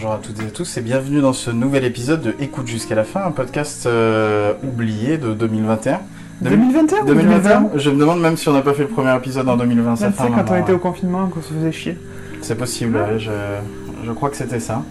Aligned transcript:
Bonjour 0.00 0.12
à 0.12 0.18
toutes 0.18 0.40
et 0.40 0.46
à 0.46 0.50
tous 0.50 0.76
et 0.76 0.80
bienvenue 0.80 1.20
dans 1.20 1.32
ce 1.32 1.50
nouvel 1.50 1.84
épisode 1.84 2.22
de 2.22 2.32
Écoute 2.38 2.68
jusqu'à 2.68 2.94
la 2.94 3.02
fin, 3.02 3.24
un 3.24 3.32
podcast 3.32 3.84
euh, 3.86 4.52
oublié 4.62 5.18
de 5.18 5.34
2021. 5.34 5.98
2021 6.40 6.98
ou 7.00 7.06
2021 7.06 7.70
Je 7.74 7.90
me 7.90 7.98
demande 7.98 8.20
même 8.20 8.36
si 8.36 8.48
on 8.48 8.52
n'a 8.52 8.62
pas 8.62 8.74
fait 8.74 8.84
le 8.84 8.90
premier 8.90 9.16
épisode 9.16 9.48
en 9.48 9.56
2020. 9.56 9.96
Ça 9.96 10.06
Tu 10.06 10.12
fait 10.12 10.18
sais, 10.22 10.28
un 10.28 10.30
quand 10.30 10.52
on 10.52 10.56
était 10.56 10.72
au 10.72 10.78
confinement, 10.78 11.26
qu'on 11.26 11.42
se 11.42 11.52
faisait 11.52 11.72
chier. 11.72 11.98
C'est 12.42 12.54
possible, 12.54 12.96
ouais, 12.96 13.18
je, 13.18 13.32
je 14.06 14.12
crois 14.12 14.30
que 14.30 14.36
c'était 14.36 14.60
ça. 14.60 14.84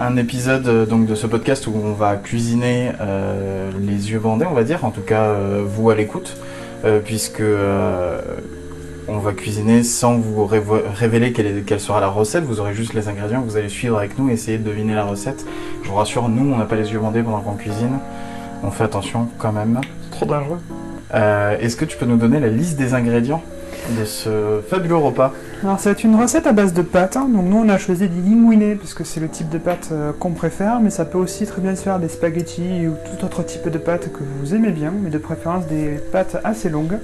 Un 0.00 0.16
épisode 0.16 0.66
euh, 0.66 0.86
donc 0.86 1.06
de 1.06 1.14
ce 1.14 1.28
podcast 1.28 1.68
où 1.68 1.72
on 1.84 1.92
va 1.92 2.16
cuisiner 2.16 2.90
euh, 3.00 3.70
les 3.80 4.10
yeux 4.10 4.18
bandés, 4.18 4.46
on 4.50 4.54
va 4.54 4.64
dire, 4.64 4.84
en 4.84 4.90
tout 4.90 5.02
cas 5.02 5.26
euh, 5.26 5.62
vous 5.64 5.88
à 5.88 5.94
l'écoute, 5.94 6.36
euh, 6.84 6.98
puisque 6.98 7.42
on 9.08 9.18
va 9.18 9.32
cuisiner 9.32 9.82
sans 9.82 10.16
vous 10.16 10.46
révéler 10.46 11.32
quelle, 11.32 11.46
est- 11.46 11.62
quelle 11.66 11.80
sera 11.80 12.00
la 12.00 12.08
recette. 12.08 12.44
Vous 12.44 12.60
aurez 12.60 12.74
juste 12.74 12.94
les 12.94 13.08
ingrédients, 13.08 13.42
vous 13.46 13.56
allez 13.56 13.68
suivre 13.68 13.98
avec 13.98 14.18
nous, 14.18 14.30
essayer 14.30 14.58
de 14.58 14.64
deviner 14.64 14.94
la 14.94 15.04
recette. 15.04 15.44
Je 15.82 15.88
vous 15.88 15.94
rassure, 15.94 16.28
nous 16.28 16.52
on 16.52 16.56
n'a 16.56 16.64
pas 16.64 16.76
les 16.76 16.92
yeux 16.92 16.98
bandés 16.98 17.22
pendant 17.22 17.40
qu'on 17.40 17.54
cuisine. 17.54 17.98
On 18.64 18.70
fait 18.70 18.84
attention 18.84 19.28
quand 19.38 19.52
même. 19.52 19.80
Trop 20.10 20.26
dangereux. 20.26 20.58
Euh, 21.14 21.56
Est-ce 21.60 21.76
que 21.76 21.84
tu 21.84 21.96
peux 21.96 22.06
nous 22.06 22.16
donner 22.16 22.40
la 22.40 22.48
liste 22.48 22.76
des 22.78 22.94
ingrédients 22.94 23.42
de 23.96 24.04
ce 24.04 24.60
fabuleux 24.68 24.96
repas? 24.96 25.32
Alors, 25.62 25.78
ça 25.78 25.90
va 25.90 25.92
être 25.92 26.02
une 26.02 26.16
recette 26.20 26.46
à 26.48 26.52
base 26.52 26.72
de 26.72 26.82
pâtes. 26.82 27.16
hein. 27.16 27.28
Donc, 27.32 27.44
nous, 27.44 27.58
on 27.58 27.68
a 27.68 27.78
choisi 27.78 28.08
des 28.08 28.28
linguinés 28.28 28.74
parce 28.74 28.92
que 28.94 29.04
c'est 29.04 29.20
le 29.20 29.28
type 29.28 29.48
de 29.48 29.58
pâte 29.58 29.90
euh, 29.92 30.10
qu'on 30.18 30.32
préfère. 30.32 30.80
Mais 30.80 30.90
ça 30.90 31.04
peut 31.04 31.18
aussi 31.18 31.46
très 31.46 31.62
bien 31.62 31.76
se 31.76 31.82
faire 31.82 32.00
des 32.00 32.08
spaghettis 32.08 32.88
ou 32.88 32.94
tout 33.08 33.24
autre 33.24 33.44
type 33.44 33.68
de 33.68 33.78
pâte 33.78 34.10
que 34.12 34.18
vous 34.40 34.54
aimez 34.54 34.70
bien. 34.72 34.92
Mais 35.02 35.10
de 35.10 35.18
préférence 35.18 35.66
des 35.66 36.00
pâtes 36.10 36.38
assez 36.42 36.68
longues. 36.70 36.98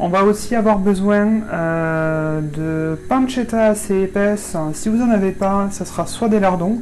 On 0.00 0.08
va 0.08 0.24
aussi 0.24 0.56
avoir 0.56 0.80
besoin 0.80 1.28
euh, 1.52 2.40
de 2.40 2.98
pancetta 3.08 3.66
assez 3.66 4.02
épaisse. 4.02 4.56
Si 4.72 4.88
vous 4.88 5.00
en 5.00 5.10
avez 5.10 5.30
pas, 5.30 5.68
ça 5.70 5.84
sera 5.84 6.06
soit 6.06 6.28
des 6.28 6.40
lardons, 6.40 6.80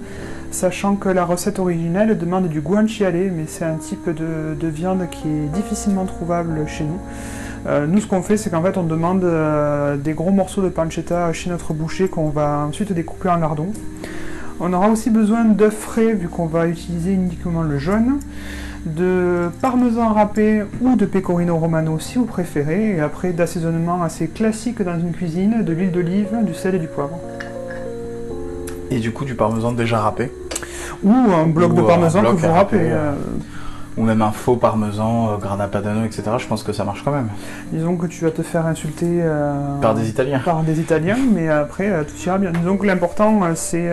sachant 0.51 0.97
que 0.97 1.11
la 1.11 1.25
recette 1.27 1.59
originelle 1.59 2.17
demande 2.17 2.49
du 2.49 2.63
guanciale, 2.63 3.31
mais 3.37 3.45
c'est 3.47 3.67
un 3.67 3.77
type 3.77 4.09
de, 4.09 4.55
de 4.59 4.67
viande 4.67 5.07
qui 5.11 5.29
est 5.29 5.49
difficilement 5.53 6.07
trouvable 6.07 6.67
chez 6.67 6.85
nous. 6.85 6.99
Euh, 7.67 7.87
nous, 7.87 8.01
ce 8.01 8.07
qu'on 8.07 8.23
fait, 8.23 8.39
c'est 8.39 8.49
qu'en 8.49 8.63
fait, 8.63 8.79
on 8.79 8.83
demande 8.83 9.25
euh, 9.25 9.97
des 9.97 10.15
gros 10.15 10.33
morceaux 10.33 10.63
de 10.63 10.71
pancetta 10.71 11.33
chez 11.35 11.51
notre 11.51 11.75
boucher 11.75 12.09
qu'on 12.09 12.31
va 12.31 12.67
ensuite 12.67 12.93
découper 12.93 13.29
en 13.29 13.37
lardons. 13.37 13.73
On 14.59 14.73
aura 14.73 14.89
aussi 14.89 15.11
besoin 15.11 15.45
d'œufs 15.45 15.75
frais, 15.75 16.15
vu 16.15 16.29
qu'on 16.29 16.47
va 16.47 16.67
utiliser 16.67 17.13
uniquement 17.13 17.63
le 17.63 17.79
jaune, 17.79 18.21
de 18.85 19.49
parmesan 19.61 20.13
râpé 20.13 20.63
ou 20.81 20.97
de 20.97 21.07
pecorino 21.07 21.57
romano 21.57 21.99
si 21.99 22.19
vous 22.19 22.25
préférez, 22.25 22.97
et 22.97 23.01
après 23.01 23.33
d'assaisonnement 23.33 24.03
assez 24.03 24.29
classique 24.29 24.83
dans 24.83 24.99
une 24.99 25.13
cuisine, 25.13 25.63
de 25.63 25.73
l'huile 25.73 25.93
d'olive, 25.93 26.29
du 26.43 26.55
sel 26.55 26.75
et 26.75 26.79
du 26.79 26.89
poivre. 26.89 27.19
Et 28.91 28.99
du 28.99 29.13
coup 29.13 29.25
du 29.25 29.35
parmesan 29.35 29.73
déjà 29.73 30.01
râpé 30.01 30.31
Ou 31.03 31.13
un 31.13 31.47
bloc 31.47 31.73
Ou 31.73 31.77
de 31.77 31.83
parmesan 31.83 32.21
bloc 32.21 32.37
que 32.37 32.41
vous 32.41 32.53
râpez. 32.53 32.77
râper, 32.77 32.91
euh, 32.91 33.13
ou 33.99 34.05
même 34.05 34.23
un 34.23 34.33
faux 34.33 34.57
parmesan, 34.57 35.33
euh, 35.33 35.37
grana 35.37 35.69
padano, 35.69 36.05
etc. 36.07 36.23
Je 36.39 36.47
pense 36.47 36.63
que 36.63 36.73
ça 36.73 36.83
marche 36.85 37.03
quand 37.05 37.13
même. 37.13 37.29
disons 37.73 37.97
que 37.97 38.07
tu 38.07 38.25
vas 38.25 38.31
te 38.31 38.43
faire 38.43 38.65
insulter 38.67 39.21
euh, 39.23 39.53
Par 39.83 39.95
des 39.95 40.09
Italiens. 40.09 40.41
par 40.45 40.63
des 40.63 40.81
Italiens, 40.81 41.19
mais 41.35 41.49
après 41.51 41.91
euh, 41.91 42.03
tout 42.05 42.15
ira 42.27 42.39
bien. 42.39 42.53
Disons 42.53 42.77
que 42.79 42.87
l'important 42.87 43.41
euh, 43.45 43.53
c'est 43.55 43.91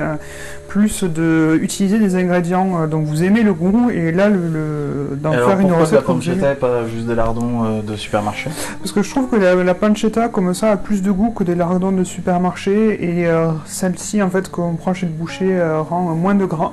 plus 0.69 1.03
de 1.03 1.57
utiliser 1.61 1.99
des 1.99 2.15
ingrédients 2.15 2.87
dont 2.87 3.01
vous 3.01 3.23
aimez 3.23 3.41
le 3.43 3.53
goût 3.53 3.89
et 3.89 4.11
là 4.11 4.29
le, 4.29 4.37
le- 4.37 5.15
d'en 5.17 5.31
faire 5.31 5.59
une 5.59 5.67
pourquoi 5.67 5.77
la 5.77 5.81
recette 5.83 6.03
vous 6.05 6.11
aimez. 6.11 6.15
pancetta 6.39 6.51
et 6.51 6.55
pas 6.55 6.85
juste 6.87 7.07
des 7.07 7.15
lardons 7.15 7.81
de 7.81 7.95
supermarché? 7.95 8.49
Parce 8.79 8.91
que 8.91 9.01
je 9.01 9.09
trouve 9.09 9.27
que 9.29 9.35
la, 9.35 9.55
la 9.55 9.73
pancetta 9.73 10.29
comme 10.29 10.53
ça 10.53 10.71
a 10.71 10.77
plus 10.77 11.01
de 11.01 11.11
goût 11.11 11.31
que 11.31 11.43
des 11.43 11.55
lardons 11.55 11.91
de 11.91 12.03
supermarché 12.03 13.03
et 13.03 13.27
celle-ci 13.65 14.21
en 14.23 14.29
fait 14.29 14.49
qu'on 14.49 14.75
prend 14.75 14.93
chez 14.93 15.07
le 15.07 15.11
boucher 15.11 15.59
rend 15.89 16.01
moins 16.15 16.35
de 16.35 16.45
gras. 16.45 16.71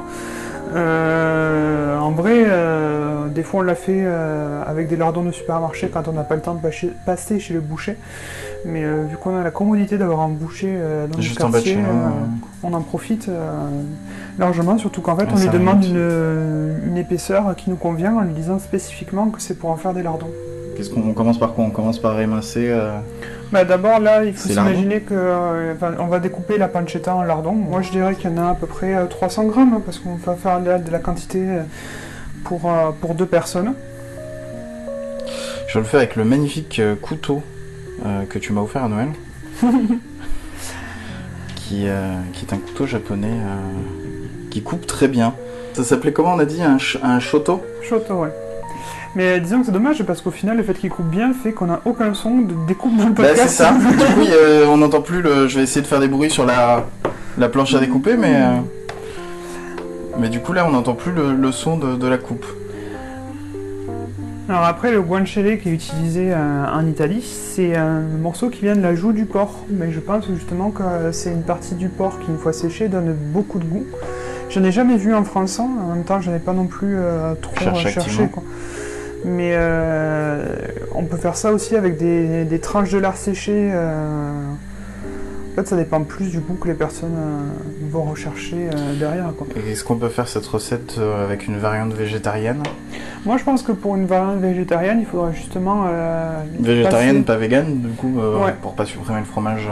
Euh, 0.75 1.99
en 1.99 2.11
vrai, 2.13 2.45
euh, 2.47 3.29
des 3.29 3.43
fois 3.43 3.61
on 3.61 3.63
l'a 3.63 3.75
fait 3.75 4.03
euh, 4.05 4.63
avec 4.67 4.89
des 4.89 4.97
lardons 4.97 5.23
de 5.23 5.31
supermarché 5.31 5.89
quand 5.89 6.09
on 6.09 6.13
n'a 6.13 6.23
pas 6.25 6.35
le 6.35 6.41
temps 6.43 6.55
de 6.55 6.61
passer- 6.61 7.39
chez 7.41 7.55
le 7.55 7.61
boucher. 7.61 7.97
Mais 8.65 8.85
euh, 8.85 9.05
vu 9.09 9.17
qu'on 9.17 9.37
a 9.39 9.43
la 9.45 9.51
commodité 9.51 9.97
d'avoir 9.99 10.21
un 10.21 10.29
boucher 10.29 10.77
dans 11.13 11.21
Juste 11.21 11.39
le 11.41 11.47
en 11.47 11.49
bas 11.51 11.61
de 11.61 11.65
quartier, 11.65 11.83
on 12.63 12.73
en 12.73 12.81
profite 12.81 13.31
largement, 14.39 14.77
surtout 14.79 15.01
qu'en 15.03 15.17
fait 15.17 15.25
Ouais, 15.25 15.31
on 15.35 15.39
lui 15.39 15.49
demande 15.49 15.85
une, 15.85 16.81
une 16.91 16.97
épaisseur 16.97 17.55
qui 17.57 17.71
nous 17.71 17.77
convient 17.77 18.15
en 18.17 18.21
lui 18.23 18.33
disant 18.35 18.59
spécifiquement 18.59 19.29
que 19.29 19.41
c'est 19.41 19.55
pour 19.55 19.71
en 19.71 19.77
faire 19.77 19.93
des 19.95 20.03
lardons. 20.03 20.31
Qu'est-ce 20.77 20.91
qu'on 20.91 21.01
on 21.09 21.13
commence 21.15 21.39
par 21.39 21.55
quoi? 21.55 21.65
On 21.65 21.71
commence 21.71 21.99
par 21.99 22.21
émincer. 22.21 22.69
euh, 22.71 22.99
Bah, 23.51 23.65
D'abord 23.65 23.99
là 24.01 24.25
il 24.25 24.35
faut 24.35 24.49
s'imaginer 24.49 25.01
que 25.01 25.15
euh, 25.15 25.75
on 25.99 26.07
va 26.07 26.19
découper 26.19 26.59
la 26.59 26.69
pancetta 26.69 27.15
en 27.15 27.23
lardons. 27.23 27.53
Moi 27.53 27.81
je 27.83 27.91
dirais 27.91 28.15
qu'il 28.15 28.31
y 28.31 28.33
en 28.35 28.39
a 28.39 28.51
à 28.51 28.55
peu 28.55 28.67
près 28.67 28.95
euh, 28.95 29.07
300 29.07 29.45
grammes 29.45 29.73
hein, 29.75 29.83
parce 29.85 29.99
qu'on 29.99 30.15
va 30.17 30.35
faire 30.35 30.61
de 30.61 30.67
la, 30.69 30.79
de 30.79 30.91
la 30.91 30.99
quantité 30.99 31.39
euh, 31.41 31.63
pour, 32.45 32.71
euh, 32.71 32.91
pour 33.01 33.15
deux 33.15 33.27
personnes. 33.27 33.73
Je 35.69 35.79
le 35.79 35.85
fais 35.85 35.97
avec 35.97 36.17
le 36.17 36.25
magnifique 36.25 36.79
euh, 36.79 36.95
couteau 36.95 37.43
euh, 38.05 38.23
que 38.29 38.39
tu 38.39 38.53
m'as 38.53 38.61
offert 38.61 38.85
à 38.85 38.89
Noël. 38.89 39.09
qui, 41.57 41.89
euh, 41.89 42.15
qui 42.33 42.45
est 42.47 42.53
un 42.53 42.59
couteau 42.59 42.87
japonais 42.87 43.29
euh, 43.33 43.57
qui 44.51 44.63
coupe 44.63 44.87
très 44.87 45.09
bien. 45.09 45.35
Ça 45.73 45.85
s'appelait 45.85 46.13
comment 46.13 46.35
on 46.35 46.39
a 46.39 46.45
dit? 46.45 46.63
Un, 46.63 46.79
ch- 46.79 46.99
un 47.03 47.19
shoto? 47.21 47.63
Choto, 47.83 48.15
ouais. 48.23 48.31
Mais 49.15 49.41
disons 49.41 49.61
que 49.61 49.67
c'est 49.67 49.73
dommage 49.73 50.03
parce 50.05 50.21
qu'au 50.21 50.31
final 50.31 50.57
le 50.57 50.63
fait 50.63 50.75
qu'il 50.75 50.91
coupe 50.91 51.07
bien 51.09 51.33
fait 51.33 51.53
qu'on 51.53 51.67
n'a 51.67 51.81
aucun 51.85 52.13
son 52.15 52.39
de 52.41 52.55
découpe 52.67 52.97
dans 52.97 53.05
le 53.07 53.11
Bah 53.13 53.23
podcast. 53.25 53.49
c'est 53.49 53.63
ça. 53.65 53.73
du 53.79 53.87
coup, 53.97 54.21
a- 54.31 54.69
on 54.69 54.77
n'entend 54.79 55.01
plus 55.01 55.23
le. 55.23 55.49
Je 55.49 55.57
vais 55.59 55.63
essayer 55.65 55.81
de 55.83 55.87
faire 55.87 56.01
des 56.01 56.09
bruits 56.09 56.31
sur 56.31 56.45
la, 56.47 56.85
la 57.39 57.49
planche 57.49 57.75
à 57.75 57.79
découper, 57.81 58.17
mais. 58.17 58.35
euh, 58.35 58.57
Mais 60.19 60.29
du 60.29 60.41
coup 60.41 60.53
là, 60.53 60.67
on 60.67 60.73
n'entend 60.73 60.95
plus 60.95 61.13
le, 61.13 61.33
le 61.35 61.53
son 61.53 61.77
de, 61.79 61.97
de 61.97 62.07
la 62.07 62.19
coupe. 62.19 62.45
Alors 64.49 64.63
après, 64.63 64.93
le 64.93 65.03
guanciale 65.03 65.59
qui 65.59 65.71
est 65.71 65.73
utilisé 65.73 66.33
euh, 66.33 66.65
en 66.73 66.87
Italie, 66.87 67.21
c'est 67.23 67.75
un 67.75 67.99
morceau 68.23 68.49
qui 68.49 68.61
vient 68.63 68.77
de 68.77 68.81
la 68.81 68.95
joue 68.95 69.11
du 69.13 69.25
porc. 69.25 69.65
Mais 69.69 69.91
je 69.91 69.99
pense 69.99 70.25
justement 70.33 70.71
que 70.71 70.83
c'est 71.11 71.31
une 71.33 71.43
partie 71.43 71.75
du 71.75 71.89
porc 71.89 72.21
qui, 72.21 72.31
une 72.31 72.39
fois 72.39 72.53
séchée, 72.53 72.87
donne 72.89 73.13
beaucoup 73.33 73.59
de 73.59 73.65
goût. 73.65 73.85
Je 74.49 74.61
n'ai 74.61 74.73
jamais 74.73 74.97
vu 74.97 75.15
en 75.15 75.25
France, 75.25 75.59
hein. 75.61 75.69
en 75.85 75.95
même 75.95 76.05
temps, 76.05 76.21
je 76.21 76.31
n'ai 76.31 76.39
pas 76.39 76.53
non 76.53 76.67
plus 76.67 76.97
euh, 76.99 77.35
trop 77.35 77.55
Cherche 77.59 77.89
cherché. 77.93 78.29
Quoi. 78.29 78.43
Mais 79.25 79.51
euh, 79.55 80.47
on 80.95 81.05
peut 81.05 81.17
faire 81.17 81.37
ça 81.37 81.53
aussi 81.53 81.75
avec 81.77 81.99
des, 81.99 82.45
des 82.45 82.59
tranches 82.61 82.91
de 82.93 82.99
lard 82.99 83.17
séché. 83.17 83.71
euh. 83.73 84.31
En 85.53 85.57
fait, 85.57 85.69
ça 85.69 85.77
dépend 85.77 86.03
plus 86.03 86.31
du 86.31 86.39
goût 86.41 86.55
que 86.55 86.69
les 86.69 86.75
personnes 86.75 87.17
vont 87.91 88.03
rechercher 88.03 88.69
derrière. 89.01 89.33
Quoi. 89.37 89.47
Et 89.57 89.73
Est-ce 89.73 89.85
qu'on 89.85 89.97
peut 89.97 90.11
faire 90.11 90.29
cette 90.29 90.45
recette 90.47 90.99
avec 91.25 91.47
une 91.49 91.57
variante 91.57 91.95
végétarienne? 91.95 92.63
Moi, 93.25 93.39
je 93.39 93.45
pense 93.45 93.63
que 93.63 93.73
pour 93.73 93.97
une 93.97 94.05
variante 94.05 94.39
végétarienne, 94.41 95.01
il 95.01 95.07
faudrait 95.07 95.33
justement... 95.33 95.87
Végétarienne, 96.61 97.25
passer- 97.25 97.25
pas 97.25 97.37
végane, 97.39 97.79
du 97.81 97.89
coup, 97.89 98.19
Ouais. 98.21 98.55
pour 98.61 98.75
pas 98.75 98.85
supprimer 98.85 99.21
le 99.21 99.25
fromage. 99.25 99.67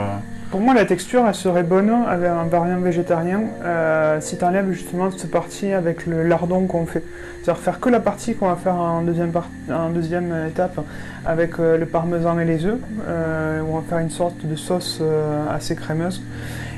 Pour 0.55 0.63
moi, 0.63 0.73
la 0.73 0.85
texture, 0.85 1.25
elle 1.27 1.35
serait 1.35 1.63
bonne 1.63 1.91
avec 2.07 2.29
un 2.29 2.45
variant 2.45 2.79
végétarien 2.79 3.41
euh, 3.65 4.21
si 4.21 4.37
tu 4.37 4.45
enlèves 4.45 4.71
justement 4.71 5.11
cette 5.11 5.29
partie 5.29 5.73
avec 5.73 6.05
le 6.05 6.23
lardon 6.23 6.65
qu'on 6.65 6.85
fait. 6.85 7.03
C'est-à-dire 7.43 7.61
faire 7.61 7.81
que 7.81 7.89
la 7.89 7.99
partie 7.99 8.35
qu'on 8.35 8.47
va 8.47 8.55
faire 8.55 8.75
en 8.75 9.01
deuxième, 9.01 9.33
en 9.69 9.89
deuxième 9.89 10.33
étape 10.47 10.79
avec 11.25 11.59
euh, 11.59 11.77
le 11.77 11.85
parmesan 11.85 12.39
et 12.39 12.45
les 12.45 12.65
œufs, 12.65 12.79
euh, 13.05 13.59
où 13.63 13.75
on 13.75 13.79
va 13.79 13.83
faire 13.85 13.97
une 13.97 14.09
sorte 14.09 14.45
de 14.45 14.55
sauce 14.55 15.01
assez 15.51 15.75
crémeuse. 15.75 16.23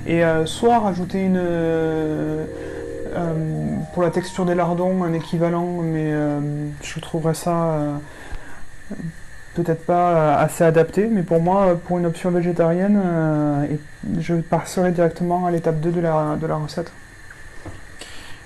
Et 0.07 0.23
soit 0.45 0.80
rajouter 0.80 1.23
une. 1.25 1.39
pour 3.94 4.01
la 4.01 4.09
texture 4.09 4.45
des 4.45 4.56
lardons, 4.56 5.03
un 5.03 5.13
équivalent, 5.13 5.83
mais 5.83 6.13
je 6.81 7.00
trouverais 7.00 7.35
ça. 7.35 7.77
Peut-être 9.63 9.86
pas 9.86 10.12
euh, 10.12 10.45
assez 10.45 10.63
adapté, 10.63 11.07
mais 11.07 11.24
pour 11.24 11.42
moi, 11.42 11.68
euh, 11.68 11.75
pour 11.75 11.98
une 11.98 12.06
option 12.06 12.31
végétarienne, 12.31 13.00
euh, 13.04 13.65
je 14.19 14.36
passerai 14.36 14.92
directement 14.92 15.45
à 15.45 15.51
l'étape 15.51 15.80
2 15.80 15.92
de 15.92 16.01
la, 16.01 16.38
de 16.39 16.45
la 16.48 16.56
recette. 16.56 16.92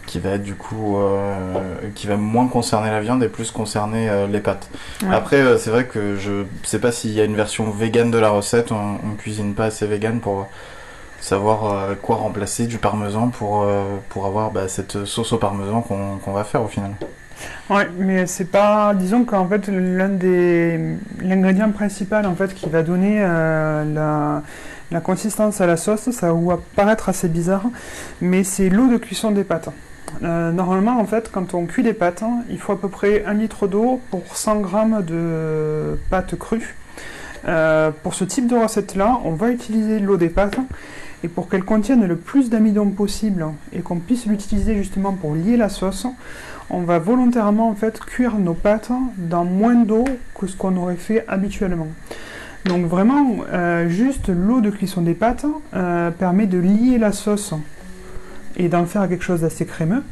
qui 0.08 0.20
va 0.20 0.32
être 0.32 0.44
du 0.44 0.56
coup 0.56 0.98
euh, 0.98 1.46
qui 1.96 2.08
va 2.08 2.18
moins 2.18 2.48
concerner 2.48 2.90
la 2.92 3.00
viande 3.00 3.24
et 3.24 3.30
plus 3.30 3.52
concerner 3.52 4.10
euh, 4.10 4.28
les 4.28 4.42
pâtes. 4.42 4.70
Ouais. 5.04 5.16
Après 5.16 5.38
euh, 5.38 5.58
c'est 5.58 5.70
vrai 5.70 5.86
que 5.86 6.18
je 6.18 6.44
sais 6.64 6.80
pas 6.80 6.92
s'il 6.92 7.12
y 7.12 7.22
a 7.22 7.24
une 7.24 7.36
version 7.36 7.70
végane 7.72 8.12
de 8.12 8.18
la 8.18 8.30
recette, 8.30 8.72
on, 8.72 8.96
on 9.06 9.16
cuisine 9.18 9.54
pas 9.54 9.66
assez 9.66 9.88
vegan 9.88 10.20
pour 10.20 10.48
savoir 11.22 11.96
quoi 12.02 12.16
remplacer 12.18 12.66
du 12.66 12.80
parmesan 12.80 13.30
pour, 13.30 13.66
pour 14.10 14.26
avoir 14.26 14.50
bah, 14.52 14.68
cette 14.68 15.06
sauce 15.06 15.34
au 15.34 15.38
parmesan 15.38 15.82
qu'on 15.82 16.18
qu'on 16.18 16.32
va 16.34 16.44
faire 16.44 16.64
au 16.64 16.68
final. 16.68 16.92
Ouais, 17.70 17.90
mais 17.98 18.28
c'est 18.28 18.52
pas. 18.52 18.94
Disons 18.94 19.24
qu'en 19.24 19.48
fait, 19.48 19.68
l'un 19.68 20.10
des. 20.10 20.80
L'ingrédient 21.22 21.72
principal 21.72 22.26
en 22.26 22.36
fait 22.36 22.54
qui 22.54 22.70
va 22.70 22.84
donner 22.84 23.20
euh, 23.22 23.86
la, 23.94 24.44
la 24.92 25.02
consistance 25.02 25.62
à 25.62 25.68
la 25.68 25.78
sauce, 25.78 26.12
ça 26.12 26.34
va 26.34 26.60
paraître 26.76 27.10
assez 27.10 27.30
bizarre, 27.30 27.64
mais 28.20 28.44
c'est 28.44 28.70
l'eau 28.70 28.88
de 28.88 28.98
cuisson 28.98 29.32
des 29.32 29.44
pâtes. 29.44 29.70
Euh, 30.24 30.52
normalement, 30.52 31.00
en 31.00 31.06
fait, 31.06 31.32
quand 31.32 31.54
on 31.54 31.66
cuit 31.66 31.84
des 31.84 31.94
pâtes, 31.94 32.24
il 32.50 32.60
faut 32.60 32.74
à 32.74 32.80
peu 32.80 32.90
près 32.90 33.24
un 33.26 33.34
litre 33.34 33.68
d'eau 33.68 34.02
pour 34.12 34.36
100 34.36 34.60
grammes 34.60 35.04
de 35.04 35.98
pâtes 36.10 36.38
crues. 36.38 36.76
Euh, 37.48 37.92
pour 38.04 38.14
ce 38.14 38.24
type 38.24 38.48
de 38.48 38.56
recette-là, 38.56 39.20
on 39.24 39.32
va 39.32 39.50
utiliser 39.50 40.00
l'eau 40.00 40.18
des 40.18 40.30
pâtes 40.30 40.60
et 41.24 41.28
pour 41.28 41.50
qu'elle 41.50 41.64
contienne 41.64 42.06
le 42.06 42.16
plus 42.16 42.50
d'amidon 42.50 42.90
possible 42.90 43.46
et 43.74 43.80
qu'on 43.80 43.98
puisse 43.98 44.26
l'utiliser 44.26 44.76
justement 44.76 45.14
pour 45.14 45.34
lier 45.34 45.58
la 45.58 45.70
sauce, 45.70 46.06
on 46.72 46.82
va 46.82 47.00
volontairement 47.00 47.70
en 47.70 47.76
fait 47.76 48.00
cuire 48.00 48.38
nos 48.38 48.54
pâtes 48.54 48.92
dans 49.18 49.46
moins 49.46 49.76
d'eau 49.76 50.06
que 50.40 50.48
ce 50.48 50.56
qu'on 50.56 50.76
aurait 50.78 50.96
fait 50.96 51.26
habituellement. 51.28 51.88
Donc 52.66 52.86
vraiment, 52.86 53.38
euh, 53.52 53.90
juste 53.90 54.30
l'eau 54.30 54.62
de 54.62 54.70
cuisson 54.70 55.02
des 55.02 55.14
pâtes 55.14 55.46
euh, 55.74 56.12
permet 56.12 56.46
de 56.46 56.60
lier 56.60 56.98
la 56.98 57.12
sauce 57.12 57.54
et 58.56 58.70
d'en 58.70 58.86
faire 58.86 59.10
quelque 59.10 59.24
chose 59.24 59.42
d'assez 59.42 59.66
crémeux. 59.66 60.04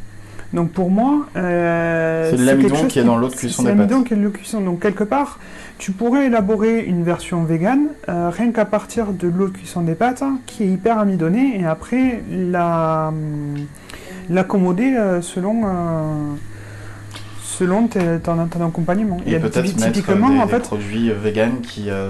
Donc 0.52 0.72
pour 0.72 0.90
moi, 0.90 1.28
euh, 1.38 2.32
c'est 2.32 2.38
l'amidon 2.38 2.88
qui 2.88 3.00
est 3.00 3.04
dans 3.04 3.18
l'eau 3.18 3.30
de 3.30 3.36
cuisson 3.36 3.62
des 3.62 3.70
pâtes. 3.70 3.78
C'est 3.78 3.88
l'amidon 3.88 4.04
qui 4.04 4.14
est 4.14 4.18
dans 4.18 4.24
l'eau 4.24 4.30
de 4.30 4.36
cuisson. 4.36 4.62
Donc 4.62 4.80
quelque 4.80 5.04
part, 5.04 5.40
tu 5.78 5.92
pourrais 5.92 6.26
élaborer 6.26 6.84
une 6.84 7.04
version 7.04 7.44
végane 7.44 7.88
rien 8.08 8.52
qu'à 8.52 8.66
partir 8.66 9.14
de 9.14 9.28
l'eau 9.28 9.48
de 9.48 9.54
cuisson 9.54 9.82
des 9.82 9.94
pâtes 9.94 10.24
qui 10.48 10.64
est 10.64 10.68
hyper 10.68 10.98
amidonnée 10.98 11.62
et 11.62 11.66
après 11.66 12.24
la 12.30 13.14
l'accommoder 14.30 15.20
selon 15.22 16.38
selon 17.60 17.88
ton, 17.88 18.48
ton 18.48 18.66
accompagnement. 18.66 19.18
Et, 19.26 19.38
peut-être 19.38 19.80
mettre 19.80 19.92
des, 19.92 20.40
en 20.40 20.48
fait, 20.48 20.60
produits 20.60 21.12
euh, 21.12 21.16
vegan 21.16 21.60
qui, 21.62 21.90
euh, 21.90 22.10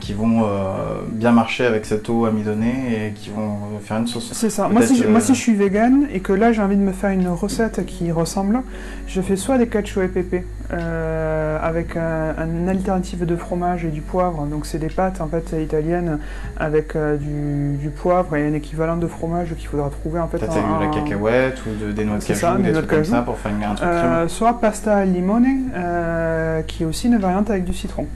qui 0.00 0.12
vont 0.12 0.44
euh, 0.44 1.00
bien 1.08 1.32
marcher 1.32 1.66
avec 1.66 1.86
cette 1.86 2.08
eau 2.08 2.24
amidonnée 2.24 3.08
et 3.08 3.12
qui 3.12 3.30
vont 3.30 3.58
faire 3.82 3.98
une 3.98 4.06
sauce. 4.06 4.30
C'est 4.32 4.50
ça. 4.50 4.68
Moi 4.68 4.82
si, 4.82 5.04
moi, 5.06 5.20
si 5.20 5.34
je 5.34 5.40
suis 5.40 5.54
vegan 5.54 6.06
et 6.12 6.20
que 6.20 6.32
là 6.32 6.52
j'ai 6.52 6.62
envie 6.62 6.76
de 6.76 6.82
me 6.82 6.92
faire 6.92 7.10
une 7.10 7.28
recette 7.28 7.84
qui 7.84 8.10
ressemble, 8.12 8.62
je 9.06 9.20
fais 9.20 9.36
soit 9.36 9.58
des 9.58 9.66
cacio 9.66 10.02
et 10.02 10.08
pépé 10.08 10.44
avec 10.70 11.96
un, 11.96 12.34
une 12.46 12.68
alternative 12.68 13.26
de 13.26 13.36
fromage 13.36 13.84
et 13.84 13.90
du 13.90 14.00
poivre. 14.00 14.46
Donc 14.46 14.64
c'est 14.64 14.78
des 14.78 14.88
pâtes 14.88 15.20
en 15.20 15.26
fait 15.26 15.54
italiennes 15.62 16.18
avec 16.58 16.96
du, 16.96 17.90
poivre 17.90 18.36
et 18.36 18.46
un 18.46 18.54
équivalent 18.54 18.96
de 18.96 19.06
fromage 19.06 19.54
qu'il 19.58 19.68
faudra 19.68 19.90
trouver 19.90 20.20
en 20.20 20.28
fait. 20.28 20.38
Peut-être 20.38 20.54
de 20.54 20.84
la 20.84 20.90
cacahuète 20.90 21.62
ou 21.66 21.84
de, 21.84 21.92
des 21.92 22.04
noix 22.04 22.18
de 22.18 22.24
cajou, 22.24 22.62
des, 22.62 22.72
trucs 22.72 22.86
comme 22.86 23.04
ça 23.04 23.22
pour 23.22 23.38
faire 23.38 23.52
un 23.52 23.74
truc 23.74 23.88
euh, 23.88 24.28
Soit 24.28 24.60
pasta 24.60 24.96
al 24.96 25.12
limone, 25.12 25.46
euh, 25.74 26.62
qui 26.62 26.82
est 26.82 26.86
aussi 26.86 27.08
une 27.08 27.18
variante 27.18 27.50
avec 27.50 27.64
du 27.64 27.72
citron. 27.72 28.06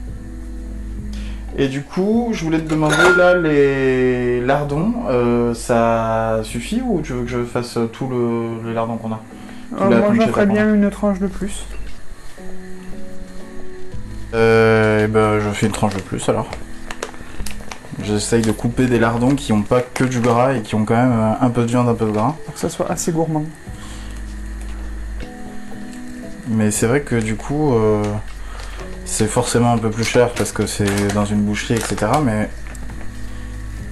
Et 1.59 1.67
du 1.69 1.81
coup, 1.81 2.29
je 2.33 2.43
voulais 2.43 2.59
te 2.59 2.69
demander 2.69 2.95
là, 3.17 3.33
les 3.33 4.41
lardons, 4.41 4.93
euh, 5.09 5.55
ça 5.55 6.41
suffit 6.43 6.83
ou 6.85 7.01
tu 7.01 7.13
veux 7.13 7.23
que 7.23 7.29
je 7.29 7.43
fasse 7.43 7.79
tout 7.93 8.07
le, 8.07 8.67
les 8.67 8.75
lardons 8.75 8.97
qu'on 8.97 9.11
a? 9.11 9.19
Euh, 9.81 9.99
Moi, 9.99 10.13
j'en 10.13 10.27
ferais 10.27 10.45
bien 10.45 10.71
une 10.71 10.89
tranche 10.91 11.19
de 11.19 11.25
plus. 11.25 11.65
Euh, 14.35 15.05
et 15.05 15.07
ben, 15.07 15.39
je 15.39 15.49
fais 15.49 15.65
une 15.65 15.71
tranche 15.71 15.95
de 15.95 16.01
plus 16.01 16.29
alors. 16.29 16.47
J'essaye 18.03 18.43
de 18.43 18.51
couper 18.51 18.85
des 18.85 18.99
lardons 18.99 19.33
qui 19.33 19.51
n'ont 19.51 19.63
pas 19.63 19.81
que 19.81 20.03
du 20.03 20.19
gras 20.19 20.53
et 20.53 20.61
qui 20.61 20.75
ont 20.75 20.85
quand 20.85 20.95
même 20.95 21.35
un 21.41 21.49
peu 21.49 21.63
de 21.63 21.67
viande, 21.67 21.89
un 21.89 21.95
peu 21.95 22.05
de 22.05 22.11
gras. 22.11 22.35
Pour 22.45 22.53
que 22.53 22.59
ça 22.59 22.69
soit 22.69 22.91
assez 22.91 23.11
gourmand. 23.11 23.45
Mais 26.49 26.69
c'est 26.69 26.85
vrai 26.85 27.01
que 27.01 27.15
du 27.15 27.35
coup, 27.35 27.73
euh, 27.73 28.03
c'est 29.07 29.27
forcément 29.27 29.71
un 29.71 29.77
peu 29.77 29.89
plus 29.89 30.03
cher 30.03 30.33
parce 30.33 30.51
que 30.51 30.67
c'est 30.67 31.13
dans 31.13 31.25
une 31.25 31.41
boucherie, 31.41 31.75
etc. 31.75 32.11
Mais 32.23 32.49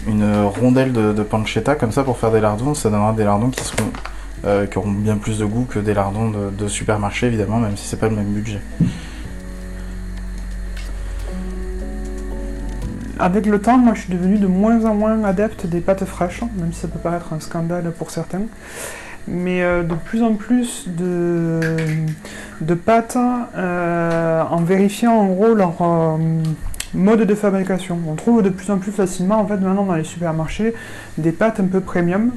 une 0.07 0.43
rondelle 0.43 0.91
de, 0.91 1.23
pancetta 1.23 1.75
comme 1.75 1.91
ça 1.91 2.03
pour 2.03 2.19
faire 2.19 2.31
des 2.31 2.41
lardons, 2.41 2.75
ça 2.75 2.89
donnera 2.89 3.13
des 3.13 3.23
lardons 3.23 3.49
qui 3.49 3.63
seront 3.63 3.89
euh, 4.45 4.67
qui 4.67 4.77
auront 4.77 4.91
bien 4.91 5.17
plus 5.17 5.39
de 5.39 5.45
goût 5.45 5.65
que 5.67 5.79
des 5.79 5.95
lardons 5.95 6.31
de, 6.51 6.67
supermarché 6.67 7.27
évidemment, 7.27 7.59
même 7.59 7.77
si 7.77 7.87
c'est 7.87 7.99
pas 7.99 8.09
le 8.09 8.15
même 8.15 8.31
budget. 8.33 8.59
Avec 13.17 13.45
le 13.45 13.59
temps, 13.59 13.77
moi 13.77 13.93
je 13.95 14.01
suis 14.01 14.13
devenu 14.13 14.37
de 14.37 14.45
moins 14.45 14.83
en 14.85 14.93
moins 14.93 15.23
adepte 15.23 15.65
des 15.65 15.79
pâtes 15.79 16.03
fraîches, 16.03 16.41
même 16.57 16.73
si 16.73 16.81
ça 16.81 16.89
peut 16.89 16.99
paraître 16.99 17.31
un 17.33 17.39
scandale 17.39 17.91
pour 17.97 18.11
certains 18.11 18.43
mais 19.27 19.63
euh, 19.63 19.83
de 19.83 19.95
plus 19.95 20.23
en 20.23 20.35
plus 20.35 20.85
de, 20.87 21.74
de 22.61 22.73
pâtes 22.73 23.17
euh, 23.55 24.43
en 24.49 24.61
vérifiant 24.61 25.13
en 25.13 25.27
gros 25.27 25.53
leur 25.53 25.75
euh, 25.81 26.17
mode 26.93 27.21
de 27.21 27.35
fabrication. 27.35 27.97
On 28.07 28.15
trouve 28.15 28.41
de 28.41 28.49
plus 28.49 28.69
en 28.71 28.77
plus 28.77 28.91
facilement 28.91 29.39
en 29.39 29.47
fait 29.47 29.57
maintenant 29.57 29.83
dans 29.85 29.95
les 29.95 30.03
supermarchés 30.03 30.73
des 31.17 31.31
pâtes 31.31 31.59
un 31.59 31.65
peu 31.65 31.81
premium. 31.81 32.31